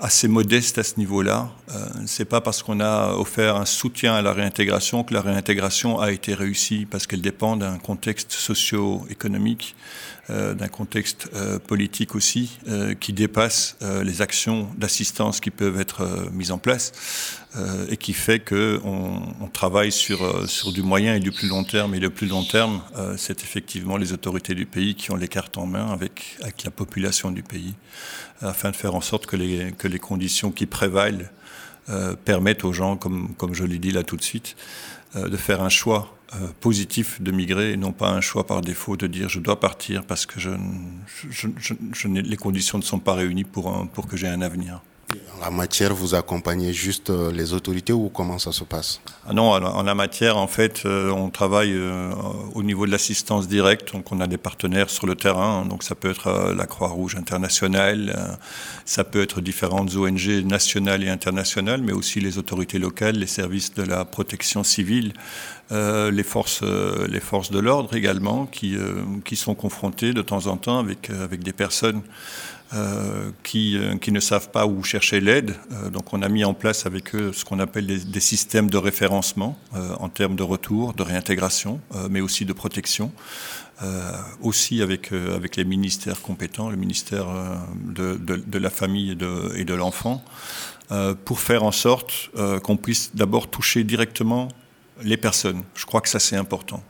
assez 0.00 0.28
modeste 0.28 0.78
à 0.78 0.82
ce 0.82 0.96
niveau-là. 0.98 1.50
Euh, 1.70 1.86
c'est 2.06 2.24
pas 2.24 2.40
parce 2.40 2.62
qu'on 2.62 2.80
a 2.80 3.14
offert 3.14 3.56
un 3.56 3.64
soutien 3.64 4.14
à 4.14 4.22
la 4.22 4.32
réintégration 4.32 5.04
que 5.04 5.14
la 5.14 5.20
réintégration 5.20 6.00
a 6.00 6.12
été 6.12 6.34
réussie, 6.34 6.86
parce 6.88 7.06
qu'elle 7.06 7.22
dépend 7.22 7.56
d'un 7.56 7.78
contexte 7.78 8.32
socio-économique, 8.32 9.74
euh, 9.74 10.17
d'un 10.30 10.68
contexte 10.68 11.28
euh, 11.34 11.58
politique 11.58 12.14
aussi, 12.14 12.58
euh, 12.68 12.94
qui 12.94 13.12
dépasse 13.12 13.76
euh, 13.82 14.04
les 14.04 14.22
actions 14.22 14.68
d'assistance 14.76 15.40
qui 15.40 15.50
peuvent 15.50 15.80
être 15.80 16.28
mises 16.32 16.50
en 16.50 16.58
place 16.58 16.92
et 17.90 17.96
qui 17.96 18.12
fait 18.12 18.38
qu'on 18.38 19.34
on 19.40 19.46
travaille 19.48 19.90
sur, 19.90 20.48
sur 20.48 20.70
du 20.70 20.82
moyen 20.82 21.14
et 21.14 21.20
du 21.20 21.32
plus 21.32 21.48
long 21.48 21.64
terme. 21.64 21.94
Et 21.94 21.98
le 21.98 22.10
plus 22.10 22.26
long 22.26 22.44
terme, 22.44 22.82
c'est 23.16 23.42
effectivement 23.42 23.96
les 23.96 24.12
autorités 24.12 24.54
du 24.54 24.66
pays 24.66 24.94
qui 24.94 25.10
ont 25.10 25.16
les 25.16 25.28
cartes 25.28 25.56
en 25.56 25.66
main 25.66 25.90
avec, 25.90 26.36
avec 26.42 26.62
la 26.62 26.70
population 26.70 27.30
du 27.32 27.42
pays 27.42 27.74
afin 28.42 28.70
de 28.70 28.76
faire 28.76 28.94
en 28.94 29.00
sorte 29.00 29.26
que 29.26 29.34
les, 29.34 29.72
que 29.72 29.88
les 29.88 29.98
conditions 29.98 30.52
qui 30.52 30.66
prévalent 30.66 31.28
euh, 31.90 32.14
permettent 32.22 32.64
aux 32.64 32.72
gens, 32.74 32.98
comme, 32.98 33.34
comme 33.36 33.54
je 33.54 33.64
l'ai 33.64 33.78
dit 33.78 33.92
là 33.92 34.02
tout 34.02 34.16
de 34.16 34.22
suite, 34.22 34.56
euh, 35.16 35.30
de 35.30 35.38
faire 35.38 35.62
un 35.62 35.70
choix 35.70 36.17
euh, 36.34 36.48
positif 36.60 37.20
de 37.22 37.30
migrer 37.30 37.72
et 37.72 37.76
non 37.76 37.92
pas 37.92 38.10
un 38.10 38.20
choix 38.20 38.46
par 38.46 38.60
défaut 38.60 38.96
de 38.96 39.06
dire 39.06 39.28
je 39.28 39.40
dois 39.40 39.60
partir 39.60 40.04
parce 40.04 40.26
que 40.26 40.38
les 42.06 42.36
conditions 42.36 42.78
ne 42.78 42.82
sont 42.82 42.98
pas 42.98 43.14
réunies 43.14 43.44
pour, 43.44 43.88
pour 43.92 44.06
que 44.06 44.16
j'ai 44.16 44.28
un 44.28 44.42
avenir. 44.42 44.82
En 45.10 45.40
la 45.40 45.50
matière, 45.50 45.94
vous 45.94 46.14
accompagnez 46.14 46.74
juste 46.74 47.08
euh, 47.08 47.32
les 47.32 47.54
autorités 47.54 47.94
ou 47.94 48.10
comment 48.10 48.38
ça 48.38 48.52
se 48.52 48.64
passe? 48.64 49.00
Ah 49.26 49.32
Non, 49.32 49.52
en 49.52 49.82
la 49.82 49.94
matière, 49.94 50.36
en 50.36 50.48
fait, 50.48 50.82
euh, 50.84 51.10
on 51.10 51.30
travaille 51.30 51.72
euh, 51.72 52.10
au 52.54 52.62
niveau 52.62 52.84
de 52.84 52.90
l'assistance 52.90 53.48
directe. 53.48 53.92
Donc, 53.94 54.12
on 54.12 54.20
a 54.20 54.26
des 54.26 54.36
partenaires 54.36 54.90
sur 54.90 55.06
le 55.06 55.14
terrain. 55.14 55.64
Donc, 55.64 55.82
ça 55.82 55.94
peut 55.94 56.10
être 56.10 56.52
la 56.54 56.66
Croix-Rouge 56.66 57.16
internationale, 57.16 58.38
ça 58.84 59.02
peut 59.04 59.22
être 59.22 59.40
différentes 59.40 59.94
ONG 59.96 60.44
nationales 60.44 61.02
et 61.02 61.08
internationales, 61.08 61.80
mais 61.82 61.92
aussi 61.92 62.20
les 62.20 62.36
autorités 62.36 62.78
locales, 62.78 63.16
les 63.16 63.26
services 63.26 63.72
de 63.74 63.84
la 63.84 64.04
protection 64.04 64.62
civile, 64.62 65.12
les 65.70 66.22
forces, 66.22 66.62
les 66.62 67.20
forces 67.20 67.50
de 67.50 67.58
l'ordre 67.58 67.94
également, 67.94 68.46
qui, 68.46 68.76
qui 69.24 69.36
sont 69.36 69.54
confrontées 69.54 70.12
de 70.12 70.22
temps 70.22 70.46
en 70.46 70.56
temps 70.56 70.78
avec, 70.78 71.10
avec 71.10 71.42
des 71.42 71.52
personnes 71.52 72.02
euh, 72.74 73.30
qui, 73.44 73.78
euh, 73.78 73.96
qui, 73.96 74.12
ne 74.12 74.20
savent 74.20 74.50
pas 74.50 74.66
où 74.66 74.82
chercher 74.82 75.20
l'aide. 75.20 75.54
Euh, 75.72 75.88
donc 75.88 76.12
on 76.12 76.20
a 76.20 76.28
mis 76.28 76.44
en 76.44 76.52
place 76.52 76.84
avec 76.84 77.14
eux 77.14 77.32
ce 77.32 77.42
qu'on 77.42 77.60
appelle 77.60 77.86
des, 77.86 78.20
systèmes 78.20 78.68
de 78.68 78.76
référencement 78.76 79.58
en 79.98 80.10
termes 80.10 80.36
de 80.36 80.42
retour, 80.42 80.92
de 80.92 81.02
réintégration, 81.02 81.80
mais 82.10 82.20
aussi 82.20 82.44
de 82.44 82.52
protection. 82.52 83.10
aussi 84.42 84.82
avec, 84.82 85.10
les 85.56 85.64
ministères 85.64 86.20
compétents, 86.20 86.68
le 86.68 86.76
ministère 86.76 87.28
de, 87.86 88.58
la 88.58 88.70
famille 88.70 89.16
et 89.56 89.64
de 89.64 89.74
l'enfant, 89.74 90.22
pour 91.24 91.40
faire 91.40 91.62
en 91.62 91.72
sorte 91.72 92.30
qu'on 92.62 92.76
puisse 92.76 93.14
d'abord 93.14 93.48
toucher 93.48 93.82
directement 93.84 94.48
les 95.02 95.16
personnes. 95.16 95.62
Je 95.74 95.86
crois 95.86 96.02
que 96.02 96.08
ça 96.08 96.18
c'est 96.18 96.36
important, 96.36 96.82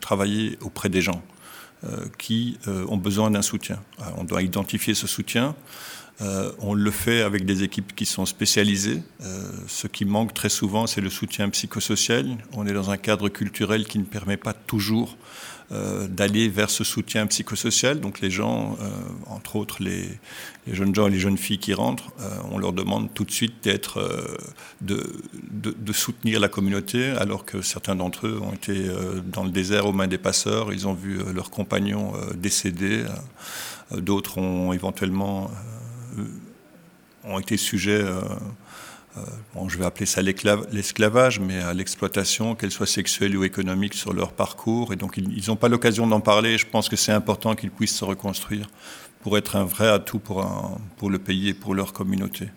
travailler 0.00 0.58
auprès 0.62 0.88
des 0.88 1.00
gens. 1.00 1.22
Euh, 1.84 2.06
qui 2.16 2.58
euh, 2.68 2.86
ont 2.86 2.96
besoin 2.96 3.32
d'un 3.32 3.42
soutien. 3.42 3.80
Euh, 3.98 4.04
on 4.16 4.22
doit 4.22 4.42
identifier 4.42 4.94
ce 4.94 5.08
soutien. 5.08 5.56
On 6.20 6.74
le 6.74 6.90
fait 6.90 7.22
avec 7.22 7.44
des 7.44 7.64
équipes 7.64 7.94
qui 7.96 8.06
sont 8.06 8.26
spécialisées. 8.26 9.02
ce 9.66 9.86
qui 9.88 10.04
manque 10.04 10.34
très 10.34 10.48
souvent, 10.48 10.86
c'est 10.86 11.00
le 11.00 11.10
soutien 11.10 11.48
psychosocial. 11.50 12.26
On 12.52 12.66
est 12.66 12.72
dans 12.72 12.90
un 12.90 12.96
cadre 12.96 13.28
culturel 13.28 13.86
qui 13.86 13.98
ne 13.98 14.04
permet 14.04 14.36
pas 14.36 14.52
toujours 14.52 15.16
euh, 15.72 16.06
d'aller 16.06 16.50
vers 16.50 16.68
ce 16.68 16.84
soutien 16.84 17.26
psychosocial. 17.26 17.98
Donc 17.98 18.20
les 18.20 18.30
gens, 18.30 18.76
euh, 18.82 18.90
entre 19.26 19.56
autres 19.56 19.82
les, 19.82 20.06
jeunes 20.70 20.94
gens 20.94 21.06
et 21.06 21.10
les 21.10 21.18
jeunes 21.18 21.38
filles 21.38 21.60
qui 21.60 21.72
rentrent, 21.72 22.10
euh, 22.20 22.28
on 22.50 22.58
leur 22.58 22.74
demande 22.74 23.14
tout 23.14 23.24
de 23.24 23.30
suite 23.30 23.54
d'être, 23.62 24.06
de, 24.82 25.22
de, 25.50 25.92
soutenir 25.94 26.40
la 26.40 26.48
communauté, 26.48 27.10
alors 27.10 27.46
que 27.46 27.62
certains 27.62 27.94
d'entre 27.94 28.26
eux 28.26 28.38
ont 28.42 28.52
été 28.52 28.74
dans 29.24 29.44
le 29.44 29.50
désert 29.50 29.86
aux 29.86 29.92
mains 29.92 30.08
des 30.08 30.18
passeurs, 30.18 30.74
ils 30.74 30.86
ont 30.86 30.94
vu 30.94 31.20
leurs 31.32 31.50
compagnons 31.50 32.12
décéder, 32.34 33.04
d'autres 33.92 34.38
ont 34.38 34.72
éventuellement 34.72 35.50
ont 37.24 37.38
été 37.38 37.56
sujets 37.56 38.04
euh, 39.16 39.20
bon, 39.54 39.68
je 39.68 39.76
vais 39.78 39.84
appeler 39.84 40.06
ça 40.06 40.22
l'esclavage, 40.22 41.38
mais 41.38 41.60
à 41.60 41.74
l'exploitation, 41.74 42.54
qu'elle 42.54 42.70
soit 42.70 42.86
sexuelle 42.86 43.36
ou 43.36 43.44
économique, 43.44 43.94
sur 43.94 44.12
leur 44.12 44.32
parcours. 44.32 44.92
Et 44.92 44.96
donc, 44.96 45.18
ils 45.18 45.44
n'ont 45.48 45.56
pas 45.56 45.68
l'occasion 45.68 46.06
d'en 46.06 46.20
parler. 46.20 46.56
Je 46.56 46.66
pense 46.66 46.88
que 46.88 46.96
c'est 46.96 47.12
important 47.12 47.54
qu'ils 47.54 47.70
puissent 47.70 47.96
se 47.96 48.04
reconstruire 48.04 48.68
pour 49.22 49.36
être 49.36 49.56
un 49.56 49.64
vrai 49.64 49.88
atout 49.88 50.18
pour, 50.18 50.80
pour 50.96 51.10
le 51.10 51.18
pays 51.18 51.50
et 51.50 51.54
pour 51.54 51.74
leur 51.74 51.92
communauté. 51.92 52.48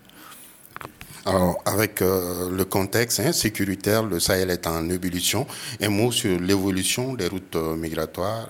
Alors, 1.26 1.60
avec 1.64 2.02
euh, 2.02 2.50
le 2.50 2.64
contexte 2.64 3.18
hein, 3.18 3.32
sécuritaire, 3.32 4.04
le 4.04 4.20
Sahel 4.20 4.48
est 4.48 4.66
en 4.68 4.88
ébullition. 4.88 5.44
Un 5.80 5.88
mot 5.88 6.12
sur 6.12 6.38
l'évolution 6.38 7.14
des 7.14 7.26
routes 7.26 7.56
euh, 7.56 7.74
migratoires. 7.74 8.48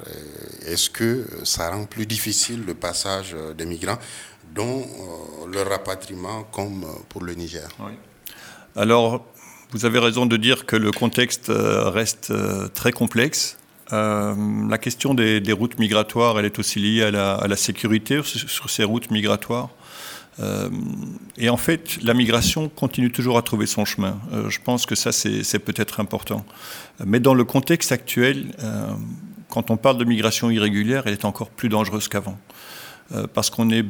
Est-ce 0.67 0.91
que 0.91 1.27
ça 1.43 1.71
rend 1.71 1.87
plus 1.87 2.05
difficile 2.05 2.65
le 2.67 2.75
passage 2.75 3.35
des 3.57 3.65
migrants 3.65 3.99
dont 4.57 4.81
euh, 4.81 5.53
le 5.53 5.63
rapatriement 5.63 6.45
comme 6.45 6.85
euh, 6.85 6.93
pour 7.09 7.23
le 7.23 7.35
Niger. 7.35 7.69
Alors, 8.75 9.25
vous 9.71 9.85
avez 9.85 9.99
raison 9.99 10.27
de 10.27 10.37
dire 10.37 10.67
que 10.67 10.77
le 10.77 10.91
contexte 10.91 11.51
euh, 11.51 11.91
reste 11.91 12.33
très 12.75 12.93
complexe. 12.93 13.59
la 13.91 14.79
question 14.79 15.15
des, 15.15 15.53
routes 15.53 15.79
migratoires, 15.79 16.39
elle 16.39 16.47
est 16.47 16.59
aussi 16.59 16.81
liée 16.81 17.05
à 17.05 17.11
la, 17.47 17.57
sécurité 17.57 18.21
sur, 18.25 18.69
ces 18.69 18.83
routes 18.85 19.11
migratoires. 19.13 19.69
et 21.39 21.49
en 21.49 21.57
fait, 21.57 22.03
la 22.03 22.13
migration 22.13 22.69
continue 22.69 23.13
toujours 23.13 23.39
à 23.39 23.43
trouver 23.43 23.67
son 23.67 23.85
chemin. 23.85 24.19
je 24.49 24.59
pense 24.59 24.87
que 24.87 24.97
ça, 24.97 25.13
c'est 25.13 25.61
peut-être 25.61 26.01
important. 26.01 26.45
Mais 27.05 27.21
dans 27.21 27.35
le 27.35 27.45
contexte 27.45 27.93
actuel, 27.93 28.37
quand 29.51 29.71
on 29.71 29.77
parle 29.77 29.99
de 29.99 30.05
migration 30.05 30.51
irrégulière, 30.51 31.05
elle 31.07 31.13
est 31.13 31.25
encore 31.25 31.51
plus 31.51 31.69
dangereuse 31.69 32.09
qu'avant. 32.09 32.39
parce 33.35 33.51
qu'on 33.51 33.71
est 33.71 33.85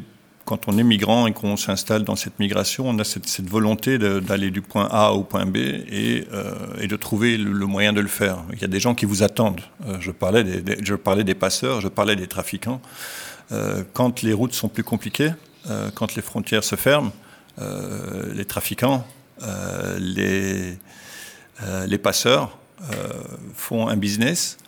quand 0.47 0.69
on 0.69 0.79
est 0.79 0.85
migrant 0.85 1.27
et 1.27 1.33
qu'on 1.33 1.57
s'installe 1.57 2.05
dans 2.05 2.15
cette 2.15 2.39
migration, 2.39 2.89
on 2.89 2.99
a 3.01 3.05
cette, 3.05 3.49
volonté 3.49 3.99
d'aller 3.99 4.51
du 4.51 4.63
point 4.63 4.89
A 4.91 5.11
au 5.11 5.25
point 5.25 5.45
B 5.45 5.57
et, 5.57 6.27
euh, 6.33 6.87
de 6.87 6.97
trouver 6.97 7.37
le, 7.37 7.67
moyen 7.67 7.93
de 7.93 8.01
le 8.01 8.09
faire. 8.09 8.39
Il 8.53 8.61
y 8.61 8.65
a 8.65 8.69
des 8.69 8.79
gens 8.79 8.95
qui 8.95 9.07
vous 9.07 9.25
attendent. 9.25 9.61
Euh, 9.87 9.97
je, 10.01 10.13
parlais 10.13 10.45
des, 10.45 10.83
je 10.85 10.95
parlais 10.95 11.25
des 11.25 11.35
passeurs, 11.35 11.81
je 11.81 11.89
parlais 11.89 12.15
des 12.15 12.29
trafiquants. 12.29 12.81
Euh, 13.51 13.83
quand 13.93 14.23
les 14.23 14.33
routes 14.33 14.55
sont 14.55 14.69
plus 14.69 14.85
compliquées, 14.85 15.33
quand 15.97 16.15
les 16.15 16.23
frontières 16.23 16.63
se 16.63 16.77
ferment, 16.77 17.11
les 18.33 18.45
trafiquants, 18.45 19.05
les, 19.99 20.79
les 21.89 21.99
passeurs 21.99 22.57
font 23.53 23.89
un 23.89 23.97
business 23.97 24.59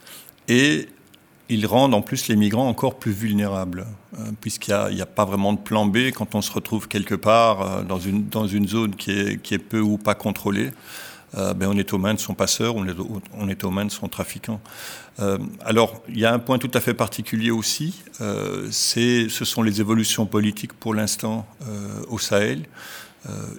et 0.48 0.88
ils 1.48 1.66
rendent 1.66 1.94
en 1.94 2.02
plus 2.02 2.28
les 2.28 2.36
migrants 2.36 2.68
encore 2.68 2.98
plus 2.98 3.12
vulnérables, 3.12 3.86
euh, 4.18 4.22
puisqu'il 4.40 4.74
n'y 4.92 5.00
a, 5.00 5.06
pas 5.06 5.24
vraiment 5.24 5.52
de 5.52 5.58
plan 5.58 5.86
B 5.86 6.10
quand 6.14 6.34
on 6.34 6.42
se 6.42 6.52
retrouve 6.52 6.88
quelque 6.88 7.14
part 7.14 7.62
euh, 7.62 7.82
dans, 7.82 7.98
une, 7.98 8.68
zone 8.68 8.94
qui 8.94 9.10
est, 9.10 9.58
peu 9.58 9.80
ou 9.80 9.98
pas 9.98 10.14
contrôlée. 10.14 10.70
Euh, 11.36 11.52
ben 11.52 11.68
on 11.70 11.76
est 11.76 11.92
aux 11.92 11.98
mains 11.98 12.14
de 12.14 12.18
son 12.20 12.32
passeur, 12.34 12.74
on 12.76 12.86
est, 12.86 13.64
aux 13.64 13.70
mains 13.70 13.84
de 13.84 13.90
son 13.90 14.08
trafiquant. 14.08 14.60
alors, 15.62 16.02
il 16.08 16.18
y 16.18 16.24
a 16.24 16.32
un 16.32 16.38
point 16.38 16.58
tout 16.58 16.70
à 16.72 16.80
fait 16.80 16.94
particulier 16.94 17.50
aussi, 17.50 18.02
ce 18.18 19.28
sont 19.28 19.62
les 19.62 19.80
évolutions 19.80 20.24
politiques 20.24 20.72
pour 20.72 20.94
l'instant 20.94 21.46
au 22.08 22.18
Sahel, 22.18 22.64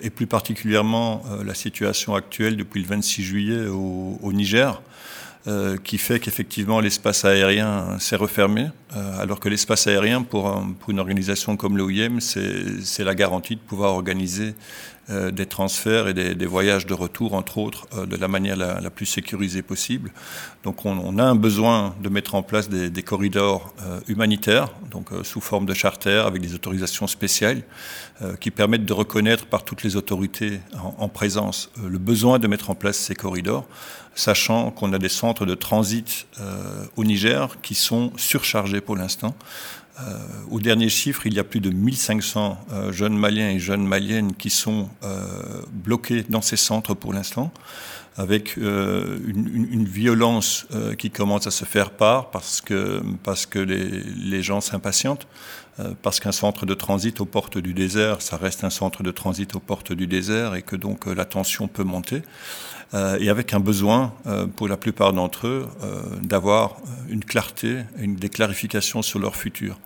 et 0.02 0.10
plus 0.10 0.26
particulièrement 0.26 1.24
la 1.46 1.54
situation 1.54 2.16
actuelle 2.16 2.58
depuis 2.58 2.82
le 2.82 2.88
26 2.88 3.24
juillet 3.24 3.68
au 3.68 4.34
Niger. 4.34 4.82
Euh, 5.48 5.78
qui 5.78 5.98
fait 5.98 6.20
qu'effectivement 6.20 6.82
l'espace 6.82 7.24
aérien 7.24 7.98
s'est 7.98 8.18
refermé, 8.18 8.68
euh, 8.94 9.22
alors 9.22 9.40
que 9.40 9.48
l'espace 9.48 9.88
aérien, 9.88 10.22
pour, 10.22 10.62
une 10.90 11.00
organisation 11.00 11.56
comme 11.56 11.78
l'OIM, 11.78 12.20
c'est 12.20 13.04
la 13.06 13.16
garantie 13.16 13.56
de 13.56 13.62
pouvoir 13.62 13.94
organiser 13.94 14.54
euh, 15.10 15.32
des 15.32 15.46
transferts 15.46 16.10
et 16.10 16.14
des, 16.14 16.46
voyages 16.46 16.86
de 16.86 16.94
retour, 16.94 17.36
entre 17.36 17.58
autres, 17.58 17.88
de 18.06 18.18
la 18.18 18.28
manière 18.28 18.58
la, 18.58 18.90
plus 18.90 19.06
sécurisée 19.06 19.62
possible. 19.62 20.12
Donc 20.66 20.86
on, 20.86 21.18
a 21.18 21.24
un 21.24 21.36
besoin 21.36 21.96
de 22.04 22.10
mettre 22.10 22.36
en 22.36 22.44
place 22.44 22.68
des, 22.68 23.04
corridors 23.04 23.74
humanitaires, 24.10 24.68
donc 24.92 25.08
sous 25.24 25.40
forme 25.40 25.66
de 25.66 25.74
charter, 25.74 26.22
avec 26.26 26.42
des 26.42 26.54
autorisations 26.54 27.08
spéciales, 27.08 27.64
qui 28.42 28.52
permettent 28.52 28.86
de 28.86 28.94
reconnaître 28.94 29.46
par 29.46 29.64
toutes 29.64 29.84
les 29.84 29.96
autorités 29.96 30.60
en, 30.98 31.08
présence 31.08 31.72
le 31.82 31.98
besoin 31.98 32.40
de 32.40 32.48
mettre 32.48 32.70
en 32.70 32.76
place 32.76 32.98
ces 32.98 33.16
corridors, 33.16 33.66
sachant 34.20 34.72
qu'on 34.72 34.92
a 34.94 35.00
des 35.00 35.10
centres 35.10 35.46
de 35.46 35.56
transit 35.56 36.28
au 36.98 37.04
Niger 37.04 37.62
qui 37.62 37.74
sont 37.74 38.12
surchargés 38.18 38.82
pour 38.82 38.98
l'instant. 38.98 39.34
Euh, 40.02 40.18
au 40.50 40.60
dernier 40.60 40.88
chiffre, 40.90 41.26
il 41.26 41.34
y 41.34 41.40
a 41.40 41.44
plus 41.44 41.60
de 41.60 41.70
1500 41.72 42.58
euh, 42.72 42.92
jeunes 42.92 43.18
Maliens 43.18 43.50
et 43.50 43.60
jeunes 43.60 43.86
Maliennes 43.86 44.34
qui 44.34 44.50
sont 44.50 44.88
euh, 45.04 45.62
bloqués 45.72 46.24
dans 46.30 46.42
ces 46.42 46.56
centres 46.56 46.94
pour 46.94 47.14
l'instant, 47.14 47.52
avec 48.16 48.58
une, 48.58 49.86
violence 49.86 50.68
qui 50.98 51.10
commence 51.10 51.48
à 51.48 51.52
se 51.52 51.64
faire 51.64 51.92
part 51.92 52.32
parce 52.32 52.60
que, 52.60 53.02
parce 53.24 53.46
que 53.46 53.60
les, 53.60 54.04
les 54.04 54.44
gens 54.44 54.60
s'impatientent, 54.60 55.26
parce 56.02 56.20
qu'un 56.20 56.34
centre 56.34 56.66
de 56.66 56.74
transit 56.74 57.22
aux 57.22 57.26
portes 57.26 57.58
du 57.58 57.74
désert, 57.74 58.22
ça 58.22 58.36
reste 58.36 58.66
un 58.66 58.70
centre 58.70 59.04
de 59.04 59.12
transit 59.12 59.56
aux 59.56 59.62
portes 59.62 59.94
du 59.94 60.06
désert 60.06 60.56
et 60.56 60.64
que 60.64 60.76
donc 60.76 61.06
la 61.06 61.24
tension 61.24 61.70
peut 61.70 61.86
monter. 61.86 62.22
Euh, 62.94 63.18
et 63.20 63.30
avec 63.30 63.54
un 63.54 63.60
besoin, 63.60 64.14
euh, 64.26 64.48
pour 64.48 64.68
la 64.68 64.76
plupart 64.76 65.14
d'entre 65.14 65.48
eux, 65.48 65.68
euh, 65.84 66.02
d'avoir 66.24 66.78
une 67.08 67.24
clarté, 67.24 67.78
une, 68.00 68.16
des 68.16 68.30
clarifications 68.30 69.02
sur 69.02 69.20
leur 69.20 69.36
futur, 69.36 69.78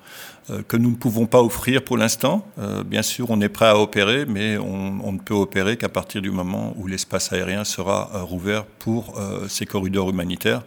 que 0.68 0.76
nous 0.76 0.90
ne 0.90 0.96
pouvons 0.96 1.26
pas 1.26 1.42
offrir 1.42 1.82
pour 1.86 1.96
l'instant. 1.96 2.46
bien 2.86 3.02
sûr, 3.02 3.30
on 3.30 3.40
est 3.40 3.48
prêt 3.48 3.68
à 3.68 3.80
opérer, 3.80 4.26
mais 4.26 4.58
on, 4.58 5.14
ne 5.14 5.18
peut 5.18 5.34
opérer 5.34 5.78
qu'à 5.78 5.88
partir 5.88 6.22
du 6.22 6.32
moment 6.32 6.74
où 6.76 6.86
l'espace 6.86 7.32
aérien 7.32 7.64
sera 7.64 8.10
rouvert 8.24 8.66
pour 8.66 9.18
ces 9.48 9.66
corridors 9.66 10.10
humanitaires. 10.10 10.64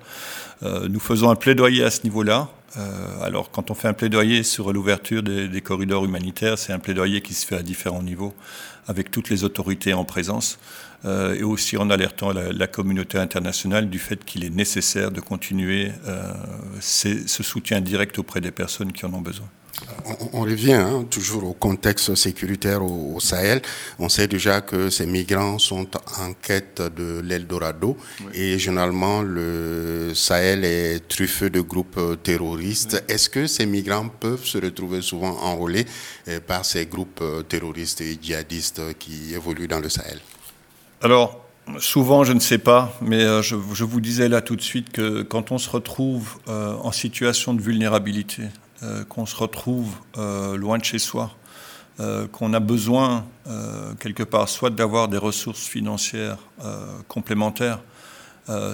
nous 0.63 0.99
faisons 0.99 1.29
un 1.29 1.35
plaidoyer 1.35 1.85
à 1.85 1.91
ce 1.91 2.05
niveau-là. 2.05 2.49
alors, 3.21 3.51
quand 3.51 3.71
on 3.71 3.75
fait 3.75 3.89
un 3.89 3.93
plaidoyer 3.93 4.45
sur 4.45 4.73
l'ouverture 4.73 5.23
des, 5.23 5.61
corridors 5.61 6.07
humanitaires, 6.07 6.57
c'est 6.57 6.73
un 6.73 6.79
plaidoyer 6.79 7.21
qui 7.21 7.35
se 7.35 7.47
fait 7.47 7.57
à 7.57 7.63
différents 7.63 8.03
niveaux, 8.03 8.33
avec 8.87 9.11
toutes 9.11 9.31
les 9.31 9.45
autorités 9.45 9.95
en 9.95 10.05
présence. 10.05 10.59
Euh, 11.05 11.35
et 11.35 11.43
aussi 11.43 11.77
en 11.77 11.91
alertant 11.91 12.33
la, 12.33 12.67
communauté 12.67 13.19
internationale 13.19 13.91
du 13.91 13.99
fait 13.99 14.25
qu'il 14.25 14.45
est 14.45 14.51
nécessaire 14.51 15.11
de 15.11 15.21
continuer 15.21 15.93
euh, 16.07 16.33
ce 16.81 17.43
soutien 17.43 17.81
direct 17.81 18.19
auprès 18.19 18.41
des 18.41 18.51
personnes 18.51 18.93
qui 18.93 19.05
en 19.05 19.13
ont 19.13 19.21
besoin. 19.21 19.47
On, 20.33 20.41
revient 20.41 20.73
hein, 20.73 21.07
toujours 21.11 21.45
au 21.45 21.53
contexte 21.53 22.15
sécuritaire 22.15 22.83
au, 22.83 23.21
Sahel. 23.21 23.61
On 23.99 24.09
sait 24.09 24.27
déjà 24.27 24.63
que 24.63 24.89
ces 24.89 25.05
migrants 25.05 25.59
sont 25.59 25.87
en 26.19 26.33
quête 26.33 26.81
de 26.81 27.21
l'Eldorado 27.21 27.97
et 28.33 28.59
généralement 28.59 29.21
le 29.21 30.13
Sahel 30.15 30.65
est 30.65 31.07
truffé 31.09 31.51
de 31.51 31.61
groupes 31.61 32.01
terroristes. 32.23 33.05
Est-ce 33.09 33.29
que 33.29 33.47
ces 33.47 33.67
migrants 33.67 34.09
peuvent 34.09 34.45
se 34.45 34.59
retrouver 34.59 35.03
souvent 35.03 35.37
enrôlés 35.43 35.85
euh, 36.29 36.41
par 36.41 36.65
ces 36.65 36.87
groupes 36.87 37.23
terroristes 37.49 38.01
et 38.01 38.19
djihadistes? 38.21 38.76
Qui 38.99 39.35
évoluent 39.35 39.69
dans 39.69 39.81
le 39.81 39.89
Sahel. 39.89 40.21
Alors, 41.03 41.47
Souvent, 41.79 42.23
je 42.23 42.33
ne 42.33 42.39
sais 42.39 42.59
pas, 42.59 42.97
mais 43.03 43.25
euh, 43.25 43.43
je, 43.43 43.57
vous 43.57 44.01
disais 44.01 44.29
là 44.29 44.41
tout 44.41 44.55
de 44.55 44.63
suite 44.63 44.93
que 44.93 45.23
quand 45.23 45.51
on 45.51 45.59
se 45.59 45.69
retrouve 45.69 46.39
euh, 46.49 46.75
en 46.75 46.93
situation 46.93 47.55
de 47.55 47.61
vulnérabilité, 47.61 48.45
euh, 48.85 49.05
qu'on 49.05 49.27
se 49.27 49.35
retrouve 49.35 49.93
loin 50.17 50.79
de 50.79 50.85
chez 50.85 50.99
soi, 50.99 51.33
qu'on 52.31 52.53
a 52.53 52.61
besoin 52.61 53.25
quelque 54.01 54.23
part 54.23 54.51
soit 54.51 54.69
d'avoir 54.69 55.09
des 55.09 55.17
ressources 55.17 55.67
financières 55.67 56.37
complémentaires, 57.09 57.81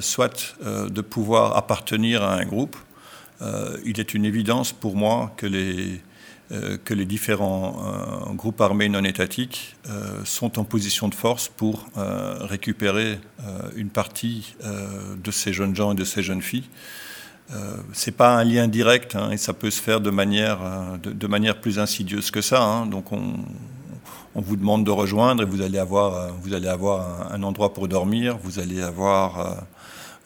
soit 0.01 0.57
de 0.61 1.01
pouvoir 1.01 1.57
appartenir 1.57 2.25
à 2.25 2.35
un 2.35 2.45
groupe, 2.45 2.77
il 3.85 4.01
est 4.01 4.15
une 4.15 4.25
évidence 4.25 4.73
pour 4.73 4.97
moi 4.97 5.33
que 5.37 5.47
les, 5.47 6.01
euh, 6.01 6.12
que 6.85 6.93
les 6.93 7.07
différents 7.07 7.83
euh, 7.83 8.35
groupes 8.35 8.61
armés 8.61 8.89
non 8.89 9.05
étatiques 9.05 9.77
euh, 9.89 10.23
sont 10.25 10.59
en 10.59 10.65
position 10.65 11.09
de 11.09 11.15
force 11.15 11.49
pour 11.49 11.87
récupérer 12.41 13.19
une 13.77 13.89
partie 13.89 14.55
de 14.63 15.31
ces 15.31 15.53
jeunes 15.53 15.75
gens 15.75 15.93
et 15.93 15.95
de 15.95 16.05
ces 16.05 16.23
jeunes 16.23 16.43
filles. 16.43 16.69
Ce 17.93 18.11
n'est 18.11 18.17
pas 18.17 18.37
un 18.37 18.45
lien 18.45 18.69
direct 18.69 19.17
hein, 19.17 19.31
et 19.31 19.37
ça 19.37 19.53
peut 19.53 19.71
se 19.71 19.81
faire 19.81 20.01
de 20.01 20.11
manière, 20.11 20.59
de, 21.03 21.27
manière 21.27 21.61
plus 21.61 21.79
insidieuse 21.79 22.31
que 22.31 22.41
ça. 22.41 22.63
Hein. 22.63 22.87
donc 22.87 23.13
on, 23.13 23.35
on, 24.35 24.41
vous 24.41 24.57
demande 24.57 24.85
de 24.85 24.91
rejoindre 24.91 25.43
et 25.43 25.47
vous 25.47 25.61
allez 25.61 25.79
avoir, 25.79 26.33
vous 26.43 26.55
allez 26.55 26.69
avoir 26.69 27.33
un, 27.33 27.43
endroit 27.43 27.73
pour 27.73 27.89
dormir, 27.89 28.39
vous 28.43 28.59
allez 28.59 28.81
avoir 28.81 29.65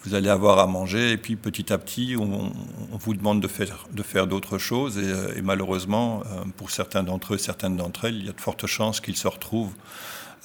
vous 0.06 0.14
allez 0.14 0.28
avoir 0.28 0.60
à 0.60 0.66
manger, 0.66 1.12
et 1.12 1.16
puis 1.16 1.34
petit 1.34 1.72
à 1.72 1.78
petit, 1.78 2.16
on, 2.18 2.52
vous 2.98 3.14
demande 3.14 3.40
de 3.40 3.48
faire, 3.48 3.86
de 3.92 4.02
faire 4.02 4.26
d'autres 4.26 4.56
choses, 4.56 4.98
et, 4.98 5.02
euh, 5.04 5.40
malheureusement, 5.42 6.22
euh, 6.26 6.44
pour 6.56 6.70
certains 6.70 7.02
d'entre 7.02 7.34
eux, 7.34 7.38
certaines 7.38 7.76
d'entre 7.76 8.04
elles, 8.04 8.16
il 8.16 8.26
y 8.26 8.28
a 8.28 8.32
de 8.32 8.40
fortes 8.40 8.66
chances 8.66 9.00
qu'ils 9.00 9.16
se 9.16 9.26
retrouvent 9.26 9.75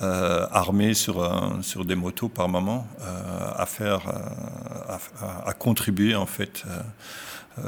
euh, 0.02 0.48
armés 0.52 0.96
sur, 0.96 1.30
sur 1.62 1.86
des 1.86 1.94
motos 1.94 2.28
par 2.28 2.50
moment, 2.50 2.88
à 3.56 3.66
faire, 3.68 4.02
à, 5.46 5.54
contribuer 5.54 6.16
en 6.16 6.26
fait 6.26 6.64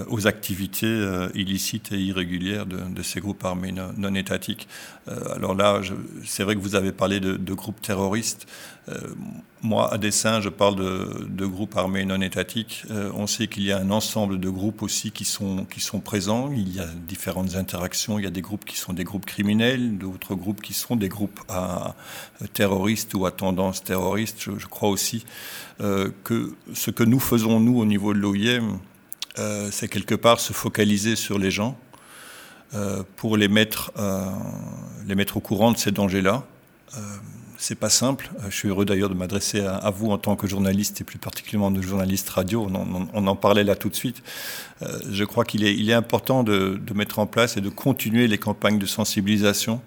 aux 0.07 0.27
activités 0.27 1.27
illicites 1.35 1.91
et 1.91 1.99
irrégulières 1.99 2.65
de, 2.65 3.01
ces 3.03 3.19
groupes 3.19 3.43
armés 3.43 3.71
non, 3.71 4.15
étatiques. 4.15 4.67
alors 5.35 5.55
là, 5.55 5.81
c'est 6.23 6.43
vrai 6.43 6.55
que 6.55 6.61
vous 6.61 6.75
avez 6.75 6.91
parlé 6.91 7.19
de, 7.19 7.53
groupes 7.53 7.81
terroristes. 7.81 8.47
Euh, 8.89 8.99
moi, 9.61 9.93
à 9.93 9.97
dessein, 9.97 10.41
je 10.41 10.49
parle 10.49 10.75
de, 10.75 11.45
groupes 11.45 11.77
armés 11.77 12.03
non 12.03 12.19
étatiques. 12.19 12.83
Euh, 12.91 13.11
on 13.15 13.27
sait 13.27 13.47
qu'il 13.47 13.63
y 13.63 13.71
a 13.71 13.79
un 13.79 13.91
ensemble 13.91 14.39
de 14.39 14.49
groupes 14.49 14.81
aussi 14.81 15.11
qui 15.11 15.23
sont, 15.23 15.65
présents. 16.03 16.51
Il 16.51 16.75
y 16.75 16.81
a 16.81 16.87
différentes 17.07 17.55
interactions. 17.55 18.19
Il 18.19 18.23
y 18.23 18.27
a 18.27 18.31
des 18.31 18.41
groupes 18.41 18.65
qui 18.65 18.77
sont 18.77 18.91
des 18.91 19.05
groupes 19.05 19.25
criminels, 19.25 19.97
d'autres 19.97 20.35
groupes 20.35 20.61
qui 20.61 20.73
sont 20.73 20.97
des 20.97 21.07
groupes 21.07 21.39
terroristes 22.53 23.13
ou 23.13 23.25
à 23.25 23.31
tendance 23.31 23.83
terroriste. 23.83 24.49
Je, 24.57 24.67
crois 24.67 24.89
aussi 24.89 25.25
euh, 25.79 26.09
que 26.25 26.53
ce 26.73 26.91
que 26.91 27.03
nous 27.03 27.19
faisons, 27.19 27.61
nous, 27.61 27.79
au 27.79 27.85
niveau 27.85 28.13
de 28.13 28.19
l'OIM, 28.19 28.79
c'est 29.35 29.87
quelque 29.87 30.15
part 30.15 30.39
se 30.39 30.53
focaliser 30.53 31.15
sur 31.15 31.39
les 31.39 31.51
gens 31.51 31.77
pour 33.15 33.37
les 33.37 33.47
mettre, 33.47 33.91
les 35.07 35.15
mettre 35.15 35.37
au 35.37 35.39
courant 35.39 35.71
de 35.71 35.77
ces 35.77 35.91
dangers-là 35.91 36.43
c'est 37.63 37.75
pas 37.75 37.89
simple. 37.89 38.29
Euh, 38.39 38.49
je 38.49 38.55
suis 38.55 38.67
heureux 38.67 38.85
d'ailleurs 38.85 39.09
de 39.09 39.15
m'adresser 39.15 39.61
à, 39.61 39.89
vous 39.89 40.11
en 40.11 40.17
tant 40.17 40.35
que 40.35 40.47
journaliste 40.47 40.99
et 41.01 41.03
plus 41.03 41.17
particulièrement 41.17 41.71
de 41.71 41.81
journaliste 41.81 42.29
radio. 42.29 42.67
On 43.13 43.27
en, 43.27 43.35
parlait 43.35 43.63
là 43.63 43.75
tout 43.75 43.89
de 43.89 43.95
suite. 43.95 44.21
Euh, 44.81 44.99
je 45.09 45.23
crois 45.23 45.45
qu'il 45.45 45.63
est, 45.63 45.73
il 45.73 45.89
est 45.89 45.93
important 45.93 46.43
de, 46.43 46.79
mettre 46.93 47.19
en 47.19 47.25
place 47.25 47.57
et 47.57 47.61
de 47.61 47.69
continuer 47.69 48.27
les 48.27 48.37
campagnes 48.37 48.79
de 48.79 48.85
sensibilisation 48.85 49.81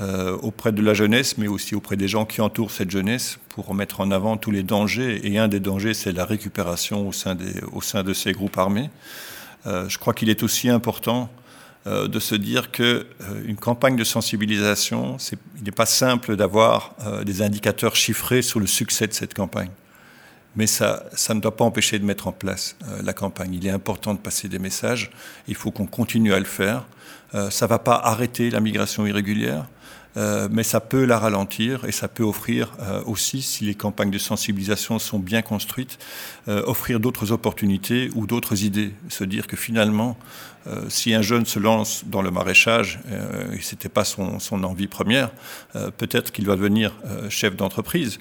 euh, 0.00 0.36
auprès 0.42 0.72
de 0.72 0.82
la 0.82 0.94
jeunesse, 0.94 1.38
mais 1.38 1.48
aussi 1.48 1.74
auprès 1.74 1.96
des 1.96 2.08
gens 2.08 2.24
qui 2.24 2.40
entourent 2.40 2.70
cette 2.70 2.90
jeunesse 2.90 3.38
pour 3.48 3.74
mettre 3.74 4.00
en 4.00 4.10
avant 4.10 4.36
tous 4.36 4.50
les 4.50 4.62
dangers. 4.62 5.20
Et 5.24 5.38
un 5.38 5.48
des 5.48 5.60
dangers, 5.60 5.94
c'est 5.94 6.12
la 6.12 6.24
récupération 6.24 7.08
au 7.08 7.12
sein, 7.12 7.34
des, 7.34 7.60
au 7.72 7.80
sein 7.80 8.02
de 8.02 8.12
ces 8.12 8.32
groupes 8.32 8.58
armés. 8.58 8.90
je 9.64 9.98
crois 9.98 10.14
qu'il 10.14 10.30
est 10.30 10.42
aussi 10.42 10.68
important 10.68 11.30
euh, 11.86 12.08
de 12.08 12.18
se 12.18 12.34
dire 12.34 12.72
que 12.72 12.82
euh, 12.82 13.42
une 13.44 13.54
campagne 13.54 13.94
de 13.94 14.02
sensibilisation, 14.02 15.18
il 15.56 15.62
n'est 15.62 15.70
pas 15.70 15.86
simple 15.86 16.34
d'avoir 16.34 16.96
euh, 17.06 17.22
des 17.22 17.42
indicateurs 17.42 17.94
chiffrés 17.94 18.42
sur 18.42 18.58
le 18.58 18.66
succès 18.66 19.06
de 19.06 19.12
cette 19.12 19.34
campagne. 19.34 19.70
Mais 20.56 20.66
ça, 20.66 21.04
ça 21.14 21.34
ne 21.34 21.40
doit 21.40 21.56
pas 21.56 21.64
empêcher 21.64 21.98
de 21.98 22.04
mettre 22.04 22.26
en 22.26 22.32
place 22.32 22.76
la 23.02 23.12
campagne. 23.12 23.54
Il 23.54 23.66
est 23.66 23.70
important 23.70 24.14
de 24.14 24.18
passer 24.18 24.48
des 24.48 24.58
messages. 24.58 25.10
Il 25.48 25.54
faut 25.54 25.70
qu'on 25.70 25.86
continue 25.86 26.32
à 26.32 26.38
le 26.38 26.44
faire. 26.44 26.86
ça 27.32 27.66
ne 27.66 27.68
va 27.68 27.78
pas 27.78 27.96
arrêter 27.96 28.50
la 28.50 28.60
migration 28.60 29.06
irrégulière. 29.06 29.66
Euh, 30.16 30.48
mais 30.50 30.62
ça 30.62 30.80
peut 30.80 31.04
la 31.04 31.18
ralentir 31.18 31.84
et 31.84 31.92
ça 31.92 32.08
peut 32.08 32.22
offrir 32.22 32.72
euh, 32.80 33.02
aussi, 33.04 33.42
si 33.42 33.64
les 33.64 33.74
campagnes 33.74 34.10
de 34.10 34.18
sensibilisation 34.18 34.98
sont 34.98 35.18
bien 35.18 35.42
construites, 35.42 35.98
euh, 36.48 36.62
offrir 36.64 37.00
d'autres 37.00 37.32
opportunités 37.32 38.10
ou 38.14 38.26
d'autres 38.26 38.64
idées. 38.64 38.92
Se 39.08 39.24
dire 39.24 39.46
que 39.46 39.56
finalement, 39.56 40.16
si 40.88 41.14
un 41.14 41.22
jeune 41.22 41.46
se 41.46 41.60
lance 41.60 42.02
dans 42.06 42.22
le 42.22 42.32
maraîchage, 42.32 42.98
et 43.52 43.60
ce 43.60 43.76
n'était 43.76 43.88
pas 43.88 44.04
son, 44.04 44.64
envie 44.64 44.88
première, 44.88 45.30
peut-être 45.96 46.32
qu'il 46.32 46.44
va 46.44 46.56
devenir 46.56 46.92
chef 47.28 47.54
d'entreprise. 47.54 48.18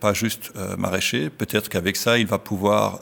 Pas 0.00 0.12
juste 0.12 0.52
maraîcher, 0.76 1.30
peut-être 1.30 1.68
qu'avec 1.68 1.96
ça, 1.96 2.18
il 2.18 2.26
va 2.26 2.38
pouvoir 2.38 3.00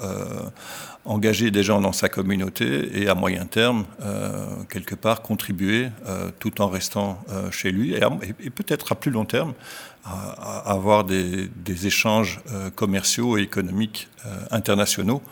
engager 1.05 1.51
des 1.51 1.63
gens 1.63 1.81
dans 1.81 1.93
sa 1.93 2.09
communauté 2.09 3.01
et 3.01 3.09
à 3.09 3.15
moyen 3.15 3.47
terme, 3.47 3.85
euh, 4.03 4.47
quelque 4.69 4.95
part, 4.95 5.23
contribuer 5.23 5.89
euh, 6.07 6.31
tout 6.39 6.61
en 6.61 6.69
restant 6.69 7.23
euh, 7.31 7.51
chez 7.51 7.73
lui 7.73 7.95
et, 7.95 8.51
peut-être 8.51 8.93
à 8.93 8.95
plus 8.95 9.11
long 9.11 9.25
terme, 9.25 9.55
à, 10.05 10.71
avoir 10.71 11.05
des, 11.05 11.49
échanges 11.87 12.41
commerciaux 12.75 13.39
et 13.39 13.43
économiques 13.43 14.09
internationaux 14.51 15.23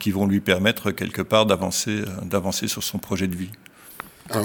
qui 0.00 0.10
vont 0.10 0.26
lui 0.26 0.40
permettre 0.40 0.90
quelque 0.90 1.22
part 1.22 1.46
d'avancer, 1.46 2.02
d'avancer 2.22 2.66
sur 2.66 2.82
son 2.82 2.98
projet 2.98 3.28
de 3.28 3.36
vie. 3.36 3.50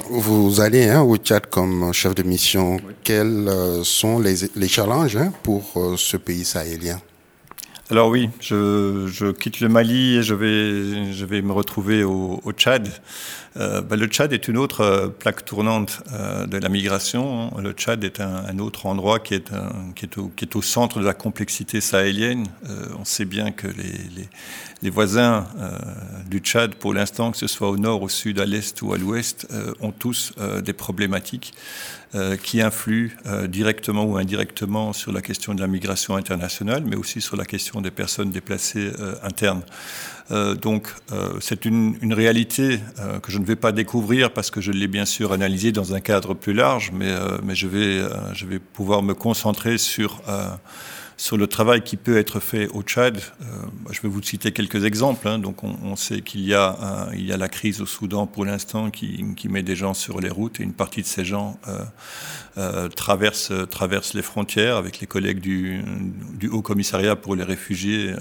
Vous 0.10 0.62
allez 0.62 0.88
hein, 0.88 1.02
au 1.02 1.18
Tchad 1.18 1.48
comme 1.48 1.92
chef 1.94 2.16
de 2.16 2.24
mission. 2.24 2.78
Quels 3.04 3.50
sont 3.84 4.20
les, 4.20 4.36
les 4.56 4.68
challenges 4.68 5.18
hein, 5.18 5.32
pour 5.44 5.64
ce 5.98 6.18
pays 6.18 6.46
sahélien? 6.46 7.00
Alors 7.90 8.10
oui, 8.10 8.30
je, 8.40 9.32
quitte 9.34 9.60
le 9.60 9.68
Mali 9.68 10.18
et 10.18 10.24
je 10.24 10.34
vais, 10.34 11.14
je 11.14 11.26
vais 11.26 11.42
me 11.42 11.52
retrouver 11.52 12.04
au, 12.04 12.40
Tchad. 12.54 12.90
Euh, 13.58 13.82
bah, 13.82 13.96
le 13.96 14.08
Tchad 14.08 14.34
est 14.34 14.48
une 14.48 14.58
autre 14.58 14.82
euh, 14.82 15.08
plaque 15.10 15.46
tournante 15.46 16.02
euh, 16.12 16.48
de 16.48 16.58
la 16.58 16.70
migration. 16.70 17.56
Le 17.60 17.72
Tchad 17.72 18.04
est 18.04 18.20
un, 18.20 18.58
autre 18.60 18.88
endroit 18.88 19.20
qui 19.20 19.36
est, 19.36 19.52
qui, 19.96 20.06
est 20.06 20.18
au, 20.18 20.32
qui 20.36 20.46
est, 20.46 20.56
au, 20.56 20.62
centre 20.62 21.00
de 21.00 21.06
la 21.06 21.14
complexité 21.14 21.82
sahélienne. 21.82 22.48
on 22.98 23.06
sait 23.06 23.26
bien 23.26 23.52
que 23.52 23.68
les, 23.68 24.28
les, 24.82 24.90
voisins 24.90 25.48
du 26.30 26.40
Tchad, 26.40 26.76
pour 26.76 26.94
l'instant, 26.94 27.32
que 27.32 27.38
ce 27.38 27.48
soit 27.48 27.70
au 27.70 27.78
nord, 27.78 28.02
au 28.02 28.10
sud, 28.10 28.40
à 28.40 28.46
l'est 28.46 28.82
ou 28.82 28.94
à 28.94 28.98
l'ouest, 28.98 29.48
ont 29.82 29.92
tous 29.92 30.34
des 30.64 30.74
problématiques 30.74 31.54
qui 32.44 32.62
influent 32.62 33.12
directement 33.48 34.04
ou 34.04 34.18
indirectement 34.18 34.94
sur 34.94 35.12
la 35.12 35.22
question 35.22 35.56
de 35.56 35.62
la 35.62 35.68
migration 35.68 36.16
internationale, 36.16 36.84
mais 36.86 36.96
aussi 36.96 37.22
sur 37.22 37.38
la 37.38 37.46
question 37.46 37.82
des 37.82 37.92
personnes 37.92 38.30
déplacées 38.30 38.92
internes. 39.24 39.64
Euh, 40.32 40.56
donc 40.56 40.88
euh, 41.12 41.34
c'est 41.42 41.66
une, 41.66 42.14
réalité 42.14 42.80
euh, 43.00 43.20
que 43.20 43.32
je 43.32 43.40
ne 43.40 43.46
vais 43.46 43.56
pas 43.56 43.72
découvrir 43.72 44.32
parce 44.32 44.52
que 44.52 44.62
je 44.62 44.72
l'ai 44.72 44.88
bien 44.88 45.06
sûr 45.06 45.34
analysée 45.34 45.72
dans 45.72 45.94
un 45.94 46.00
cadre 46.00 46.34
plus 46.34 46.54
large, 46.54 46.92
mais, 46.94 47.12
mais 47.44 47.56
je, 47.56 47.68
vais, 47.68 48.02
je 48.34 48.46
vais 48.46 48.60
pouvoir 48.60 49.04
me 49.04 49.14
concentrer 49.14 49.78
sur 49.78 50.22
sur 51.24 51.38
le 51.38 51.48
travail 51.48 51.82
qui 51.84 51.96
peut 51.96 52.18
être 52.18 52.42
fait 52.42 52.68
au 52.74 52.82
Tchad. 52.82 53.18
Euh, 53.18 53.46
je 53.92 54.02
vais 54.02 54.10
vous 54.10 54.22
citer 54.22 54.52
quelques 54.52 54.84
exemples. 54.84 55.26
Hein. 55.30 55.40
Donc, 55.40 55.64
on, 55.64 55.96
sait 55.96 56.20
qu'il 56.20 56.42
y, 56.42 56.54
a, 56.54 57.08
il 57.14 57.26
y 57.26 57.32
a 57.32 57.38
la 57.38 57.48
crise 57.48 57.80
au 57.80 57.86
Soudan 57.86 58.28
pour 58.28 58.44
l'instant 58.44 58.92
qui, 58.92 59.24
met 59.48 59.64
des 59.64 59.78
gens 59.78 59.94
sur 59.94 60.20
les 60.20 60.30
routes 60.30 60.60
et 60.60 60.64
une 60.64 60.74
partie 60.74 61.02
de 61.02 61.08
ces 61.08 61.24
gens 61.24 61.58
euh, 61.70 61.80
euh, 62.58 62.90
traversent, 62.90 64.14
les 64.14 64.22
frontières 64.22 64.76
avec 64.76 65.00
les 65.00 65.08
collègues 65.08 65.40
du, 65.40 65.82
Haut 66.52 66.62
Commissariat 66.62 67.16
pour 67.16 67.38
les 67.38 67.44
réfugiés. 67.46 68.14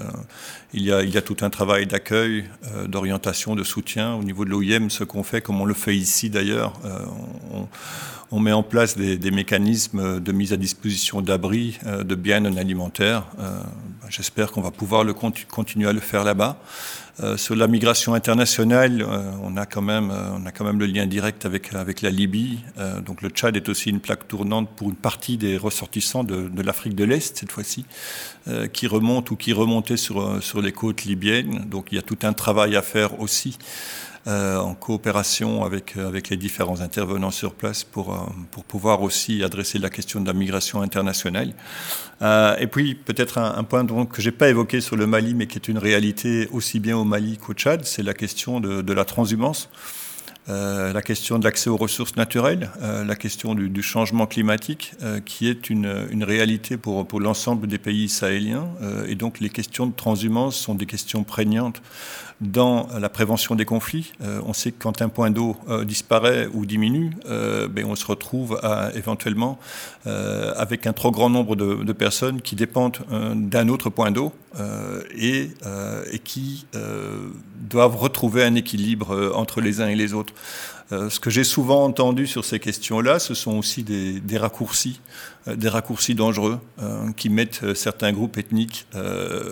il, 0.73 0.83
y 0.83 0.93
a, 0.93 1.03
il 1.03 1.09
y 1.09 1.17
a 1.17 1.21
tout 1.21 1.37
un 1.41 1.49
travail 1.49 1.87
d'accueil, 1.87 2.45
d'orientation, 2.87 3.53
de 3.53 3.65
soutien 3.65 4.13
au 4.13 4.23
niveau 4.23 4.45
de 4.45 4.49
l'OIM, 4.49 4.89
ce 4.89 5.03
qu'on 5.03 5.23
fait, 5.23 5.41
comme 5.41 5.59
on 5.59 5.65
le 5.65 5.73
fait 5.73 5.95
ici 5.95 6.29
d'ailleurs. 6.29 6.79
On 8.33 8.39
met 8.39 8.51
en 8.51 8.63
place 8.63 8.97
des, 8.97 9.31
mécanismes 9.31 10.19
de 10.19 10.31
mise 10.31 10.53
à 10.53 10.57
disposition 10.57 11.21
d'abris, 11.21 11.77
euh, 11.85 12.03
de 12.03 12.15
biens 12.15 12.39
non 12.39 12.57
alimentaires. 12.57 13.25
Euh, 13.39 13.59
j'espère 14.09 14.51
qu'on 14.51 14.61
va 14.61 14.71
pouvoir 14.71 15.05
continuer 15.51 15.87
à 15.87 15.93
le 15.93 15.99
faire 15.99 16.23
là-bas. 16.23 16.57
Euh, 17.19 17.37
sur 17.37 17.55
la 17.55 17.67
migration 17.67 18.15
internationale, 18.15 19.05
on, 19.43 19.55
a 19.55 19.67
quand 19.67 19.83
même, 19.83 20.09
le 20.79 20.85
lien 20.87 21.05
direct 21.05 21.45
avec, 21.45 21.71
la 22.01 22.09
Libye. 22.09 22.57
donc 23.05 23.21
le 23.21 23.29
Tchad 23.29 23.55
est 23.55 23.69
aussi 23.69 23.91
une 23.91 23.99
plaque 23.99 24.27
tournante 24.27 24.67
pour 24.75 24.89
une 24.89 24.95
partie 24.95 25.37
des 25.37 25.55
ressortissants 25.55 26.23
de, 26.23 26.49
l'Afrique 26.63 26.95
de 26.95 27.03
l'Est, 27.03 27.37
cette 27.37 27.51
fois-ci, 27.51 27.85
qui 28.73 28.87
remontent 28.87 29.31
ou 29.31 29.35
qui 29.35 29.53
remontaient 29.53 29.97
sur 29.97 30.61
les 30.61 30.71
côtes 30.71 31.03
libyennes. 31.03 31.65
Donc 31.69 31.91
il 31.91 31.95
y 31.95 31.99
a 31.99 32.01
tout 32.01 32.17
un 32.23 32.33
travail 32.33 32.75
à 32.75 32.81
faire 32.81 33.19
aussi. 33.19 33.59
Euh, 34.25 34.57
en 34.57 34.73
coopération 34.73 35.65
avec, 35.65 35.97
avec 35.97 36.29
les 36.29 36.37
différents 36.37 36.79
intervenants 36.79 37.29
sur 37.29 37.53
place 37.53 37.83
pour, 37.83 38.33
pour 38.51 38.63
pouvoir 38.63 39.01
aussi 39.01 39.43
adresser 39.43 39.79
la 39.79 39.89
question 39.89 40.21
de 40.21 40.27
la 40.27 40.33
migration 40.33 40.81
internationale. 40.81 41.53
Euh, 42.21 42.55
et 42.57 42.67
puis 42.67 42.95
peut-être 42.95 43.37
un, 43.37 43.63
point 43.65 43.83
donc, 43.83 44.13
que 44.13 44.21
j'ai 44.21 44.31
pas 44.31 44.47
évoqué 44.47 44.79
sur 44.79 44.95
le 44.95 45.07
Mali, 45.07 45.33
mais 45.33 45.47
qui 45.47 45.57
est 45.57 45.67
une 45.67 45.77
réalité 45.77 46.47
aussi 46.53 46.79
bien 46.79 46.97
au 46.97 47.03
Mali 47.03 47.37
qu'au 47.37 47.53
Tchad, 47.53 47.83
c'est 47.83 48.03
la 48.03 48.13
question 48.13 48.61
de, 48.61 48.93
la 48.93 49.05
transhumance. 49.05 49.69
Euh, 50.49 50.91
la 50.91 51.01
question 51.01 51.39
de 51.39 51.45
l'accès 51.45 51.69
aux 51.69 51.77
ressources 51.77 52.17
naturelles, 52.17 52.69
euh, 52.81 53.05
la 53.05 53.15
question 53.15 53.55
du, 53.55 53.81
changement 53.81 54.25
climatique, 54.25 54.93
euh, 55.01 55.21
qui 55.21 55.47
est 55.47 55.69
une, 55.69 56.23
réalité 56.23 56.75
pour 56.75 57.19
l'ensemble 57.19 57.67
des 57.67 57.77
pays 57.77 58.09
sahéliens. 58.09 58.67
et 59.07 59.15
donc 59.15 59.39
les 59.39 59.49
questions 59.49 59.87
de 59.87 59.93
transhumance 59.93 60.55
sont 60.55 60.75
des 60.75 60.85
questions 60.85 61.23
prégnantes 61.23 61.81
dans 62.41 62.87
la 62.99 63.09
prévention 63.09 63.55
des 63.55 63.65
conflits. 63.65 64.13
on 64.45 64.53
sait 64.53 64.71
que 64.71 64.81
quand 64.81 65.01
un 65.01 65.09
point 65.09 65.31
d'eau 65.31 65.57
disparaît 65.83 66.47
ou 66.53 66.65
diminue, 66.65 67.11
ben 67.25 67.85
on 67.85 67.95
se 67.95 68.05
retrouve 68.05 68.59
à, 68.63 68.91
éventuellement 68.95 69.59
avec 70.05 70.87
un 70.87 70.93
trop 70.93 71.11
grand 71.11 71.29
nombre 71.29 71.55
de, 71.55 71.93
personnes 71.93 72.41
qui 72.41 72.55
dépendent 72.55 72.99
d'un 73.35 73.69
autre 73.69 73.89
point 73.89 74.11
d'eau 74.11 74.33
et, 75.15 75.49
qui 76.23 76.65
doivent 77.69 77.97
retrouver 77.97 78.43
un 78.43 78.55
équilibre 78.55 79.31
entre 79.35 79.61
les 79.61 79.81
uns 79.81 79.87
et 79.87 79.95
les 79.95 80.13
autres. 80.13 80.33
Euh, 80.91 81.09
ce 81.09 81.19
que 81.19 81.29
j'ai 81.29 81.43
souvent 81.43 81.85
entendu 81.85 82.27
sur 82.27 82.43
ces 82.45 82.59
questions-là, 82.59 83.19
ce 83.19 83.33
sont 83.33 83.57
aussi 83.57 83.83
des, 83.83 84.37
raccourcis, 84.37 84.99
euh, 85.47 85.55
des 85.55 85.69
raccourcis 85.69 86.13
dangereux 86.13 86.59
euh, 86.81 87.11
qui 87.15 87.29
mettent 87.29 87.73
certains 87.73 88.11
groupes 88.11 88.37
ethniques 88.37 88.85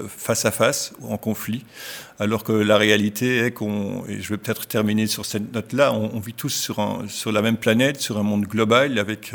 face 0.08 0.46
à 0.46 0.52
face 0.52 0.94
en 1.08 1.18
conflit, 1.18 1.64
alors 2.20 2.44
que 2.44 2.52
la 2.52 2.78
réalité 2.78 3.40
est 3.40 3.52
qu'on, 3.52 4.04
et 4.08 4.22
je 4.22 4.30
vais 4.30 4.38
peut-être 4.38 4.68
terminer 4.68 5.08
sur 5.08 5.26
cette 5.26 5.54
note-là, 5.54 5.94
on, 5.94 6.20
vit 6.20 6.34
tous 6.34 6.50
sur 6.50 7.32
la 7.32 7.42
même 7.42 7.58
planète, 7.58 8.02
sur 8.02 8.18
un 8.18 8.24
monde 8.24 8.46
global 8.46 9.00
avec 9.00 9.34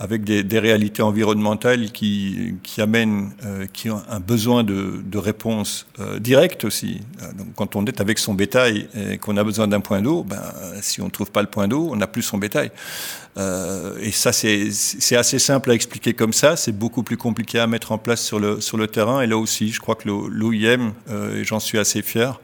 avec 0.00 0.24
des, 0.24 0.42
des, 0.42 0.58
réalités 0.58 1.02
environnementales 1.02 1.92
qui, 1.92 2.54
qui 2.62 2.80
amènent, 2.80 3.32
euh, 3.44 3.66
qui 3.70 3.90
ont 3.90 4.02
un 4.08 4.18
besoin 4.18 4.64
de, 4.64 5.02
de 5.04 5.18
réponse 5.18 5.86
euh, 6.00 6.18
directe 6.18 6.64
aussi. 6.64 7.02
Euh, 7.22 7.32
donc, 7.34 7.48
quand 7.54 7.76
on 7.76 7.84
est 7.84 8.00
avec 8.00 8.18
son 8.18 8.32
bétail 8.32 8.88
et 8.96 9.18
qu'on 9.18 9.36
a 9.36 9.44
besoin 9.44 9.68
d'un 9.68 9.80
point 9.80 10.00
d'eau, 10.00 10.24
ben, 10.24 10.40
si 10.80 11.02
on 11.02 11.04
ne 11.04 11.10
trouve 11.10 11.30
pas 11.30 11.42
le 11.42 11.48
point 11.48 11.68
d'eau, 11.68 11.90
on 11.92 11.96
n'a 11.96 12.06
plus 12.06 12.22
son 12.22 12.38
bétail. 12.38 12.72
Euh, 13.38 13.96
et 14.00 14.10
ça, 14.10 14.32
c'est 14.32 15.16
assez 15.16 15.38
simple 15.38 15.70
à 15.70 15.74
expliquer 15.74 16.14
comme 16.14 16.32
ça. 16.32 16.56
C'est 16.56 16.72
beaucoup 16.72 17.02
plus 17.02 17.16
compliqué 17.16 17.58
à 17.58 17.66
mettre 17.66 17.92
en 17.92 17.98
place 17.98 18.22
sur 18.22 18.40
le, 18.40 18.60
sur 18.60 18.76
le 18.76 18.86
terrain. 18.86 19.20
Et 19.20 19.26
là 19.26 19.36
aussi, 19.38 19.70
je 19.70 19.80
crois 19.80 19.94
que 19.94 20.08
l'OIM, 20.08 20.92
euh, 21.10 21.40
et 21.40 21.44
j'en 21.44 21.60
suis 21.60 21.78
assez 21.78 22.02
fier, 22.02 22.40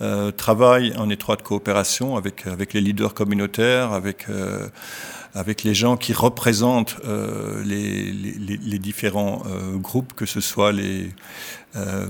euh, 0.00 0.30
travaille 0.30 0.96
en 0.96 1.10
étroite 1.10 1.42
coopération 1.42 2.16
avec, 2.16 2.46
avec 2.46 2.72
les 2.72 2.80
leaders 2.80 3.14
communautaires, 3.14 3.92
avec 3.92 4.26
avec 5.34 5.62
les 5.62 5.74
gens 5.74 5.96
qui 5.96 6.12
représentent 6.12 6.96
euh, 7.04 7.62
les, 7.64 8.78
différents 8.78 9.42
euh, 9.46 9.76
groupes, 9.76 10.12
que 10.14 10.26
ce 10.26 10.40
soit 10.40 10.72
les, 10.72 11.10
euh, 11.76 12.08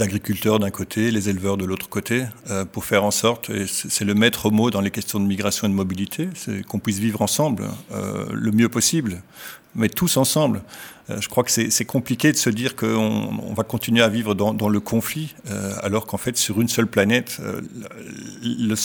agriculteurs 0.00 0.58
d'un 0.58 0.70
côté, 0.70 1.10
les 1.10 1.28
éleveurs 1.28 1.56
de 1.56 1.64
l'autre 1.64 1.88
côté, 1.88 2.24
euh, 2.50 2.64
pour 2.64 2.84
faire 2.84 3.04
en 3.04 3.10
sorte, 3.10 3.50
et 3.50 3.66
c'est 3.66 4.04
le 4.04 4.14
maître 4.14 4.50
mot 4.50 4.70
dans 4.70 4.80
les 4.80 4.90
questions 4.90 5.20
de 5.20 5.26
migration 5.26 5.68
et 5.68 5.70
de 5.70 5.76
mobilité, 5.76 6.28
qu'on 6.68 6.80
puisse 6.80 6.98
vivre 6.98 7.22
ensemble 7.22 7.68
euh, 7.92 8.26
le 8.32 8.50
mieux 8.50 8.68
possible, 8.68 9.22
mais 9.74 9.88
tous 9.88 10.16
ensemble. 10.16 10.62
Euh, 11.10 11.20
je 11.20 11.28
crois 11.28 11.44
que 11.44 11.50
c'est 11.50 11.84
compliqué 11.84 12.32
de 12.32 12.36
se 12.36 12.50
dire 12.50 12.74
qu'on 12.74 13.38
on 13.42 13.54
va 13.54 13.62
continuer 13.62 14.02
à 14.02 14.08
vivre 14.08 14.34
dans, 14.34 14.68
le 14.68 14.80
conflit, 14.80 15.34
euh, 15.50 15.72
alors 15.82 16.06
qu'en 16.06 16.16
fait, 16.16 16.36
sur 16.36 16.60
une 16.60 16.68
seule 16.68 16.86
planète, 16.86 17.38
euh, 17.40 17.60
le, 18.42 18.76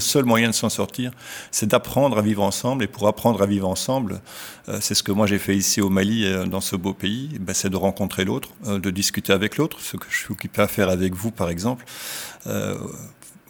seul, 0.00 0.24
moyen 0.24 0.48
de 0.50 0.54
s'en 0.54 0.68
sortir, 0.68 1.10
c'est 1.50 1.66
d'apprendre 1.66 2.18
à 2.18 2.22
vivre 2.22 2.42
ensemble. 2.42 2.84
Et 2.84 2.86
pour 2.86 3.08
apprendre 3.08 3.42
à 3.42 3.46
vivre 3.46 3.68
ensemble, 3.68 4.20
c'est 4.80 4.94
ce 4.94 5.02
que 5.02 5.12
moi 5.12 5.26
j'ai 5.26 5.38
fait 5.38 5.56
ici 5.56 5.80
au 5.80 5.88
Mali, 5.88 6.26
dans 6.46 6.60
ce 6.60 6.76
beau 6.76 6.92
pays, 6.92 7.30
ben, 7.40 7.54
c'est 7.54 7.70
de 7.70 7.76
rencontrer 7.76 8.24
l'autre, 8.24 8.50
de 8.66 8.90
discuter 8.90 9.32
avec 9.32 9.56
l'autre, 9.56 9.80
ce 9.80 9.96
que 9.96 10.06
je 10.10 10.16
suis 10.16 10.32
occupé 10.32 10.60
à 10.60 10.68
faire 10.68 10.90
avec 10.90 11.14
vous, 11.14 11.30
par 11.30 11.48
exemple. 11.48 11.84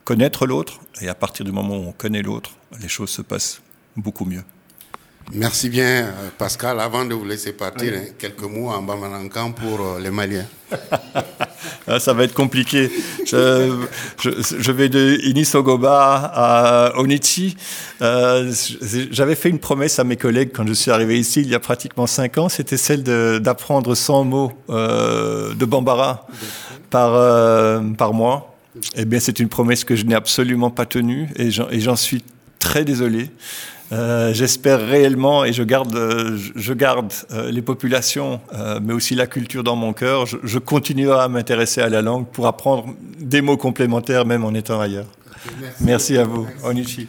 connaître 0.05 0.47
l'autre, 0.47 0.81
et 1.01 1.09
à 1.09 1.15
partir 1.15 1.45
du 1.45 1.53
moment 1.53 1.77
où 1.77 1.89
on 1.89 1.93
connaît 1.93 2.23
l'autre, 2.23 2.53
les 2.81 2.89
choses 2.89 3.11
se 3.11 3.23
passent 3.23 3.61
beaucoup 3.97 4.25
mieux. 4.25 4.45
Merci 5.35 5.69
bien, 5.69 5.85
euh, 6.07 6.11
Pascal. 6.39 6.81
Avant 6.81 7.05
de 7.05 7.13
vous 7.15 7.25
laisser 7.25 7.53
partir, 7.53 7.93
oui. 7.93 7.99
hein, 7.99 8.13
quelques 8.19 8.43
mots 8.43 8.71
en 8.71 8.83
Bamanankan 8.83 9.53
pour 9.53 9.81
euh, 9.81 10.01
les 10.01 10.11
Maliens. 10.11 10.47
Ah, 11.91 11.99
ça 11.99 12.13
va 12.13 12.25
être 12.25 12.35
compliqué. 12.35 12.91
Je, 13.27 13.75
je, 14.21 14.31
je 14.59 14.73
vais 14.73 14.91
de 14.91 15.19
Inisogoba 15.25 16.31
à 16.35 16.99
Onichi. 16.99 17.57
Euh, 18.03 18.53
J'avais 19.11 19.35
fait 19.35 19.49
une 19.49 19.59
promesse 19.59 19.99
à 19.99 20.05
mes 20.05 20.17
collègues 20.17 20.51
quand 20.55 20.67
je 20.67 20.75
suis 20.75 20.91
arrivé 20.91 21.19
ici 21.19 21.41
il 21.41 21.49
y 21.49 21.55
a 21.55 21.61
pratiquement 21.61 22.07
cinq 22.07 22.37
ans. 22.37 22.51
C'était 22.51 22.77
celle 22.77 23.03
d'apprendre 23.03 23.95
100 23.95 24.25
mots 24.25 24.53
euh, 24.69 25.55
de 25.55 25.65
Bambara 25.65 26.27
par, 26.91 27.13
par 27.97 28.13
mois. 28.13 28.55
Eh 28.95 29.07
bien, 29.07 29.19
c'est 29.19 29.41
une 29.41 29.49
promesse 29.49 29.83
que 29.85 29.97
je 29.97 30.05
n'ai 30.05 30.15
absolument 30.15 30.71
pas 30.71 30.85
tenue 30.85 31.31
et 31.37 31.51
j'en 31.51 31.97
suis 31.97 32.23
très 32.59 32.85
désolé. 32.85 33.31
Euh, 33.93 34.35
J'espère 34.35 34.81
réellement, 34.81 35.45
et 35.45 35.53
je 35.53 35.63
garde, 35.63 35.95
euh, 35.95 36.39
je 36.55 36.73
garde 36.73 37.13
euh, 37.33 37.51
les 37.51 37.63
populations, 37.63 38.41
mais 38.83 38.93
aussi 38.93 39.15
la 39.15 39.27
culture 39.27 39.65
dans 39.65 39.77
mon 39.77 39.93
cœur. 39.93 40.27
Je, 40.27 40.37
je 40.43 40.59
continuerai 40.59 41.21
à 41.21 41.29
m'intéresser 41.29 41.81
à 41.81 41.89
la 41.89 42.03
langue 42.03 42.27
pour 42.27 42.47
apprendre 42.47 42.87
des 43.19 43.41
mots 43.41 43.57
complémentaires, 43.57 44.27
même 44.27 44.45
en 44.45 44.55
étant 44.55 44.81
ailleurs. 44.81 45.07
Merci, 45.61 45.85
Merci 45.85 46.19
à 46.19 46.25
vous. 46.25 46.45
Merci. 46.45 46.67
Onichi. 46.67 47.09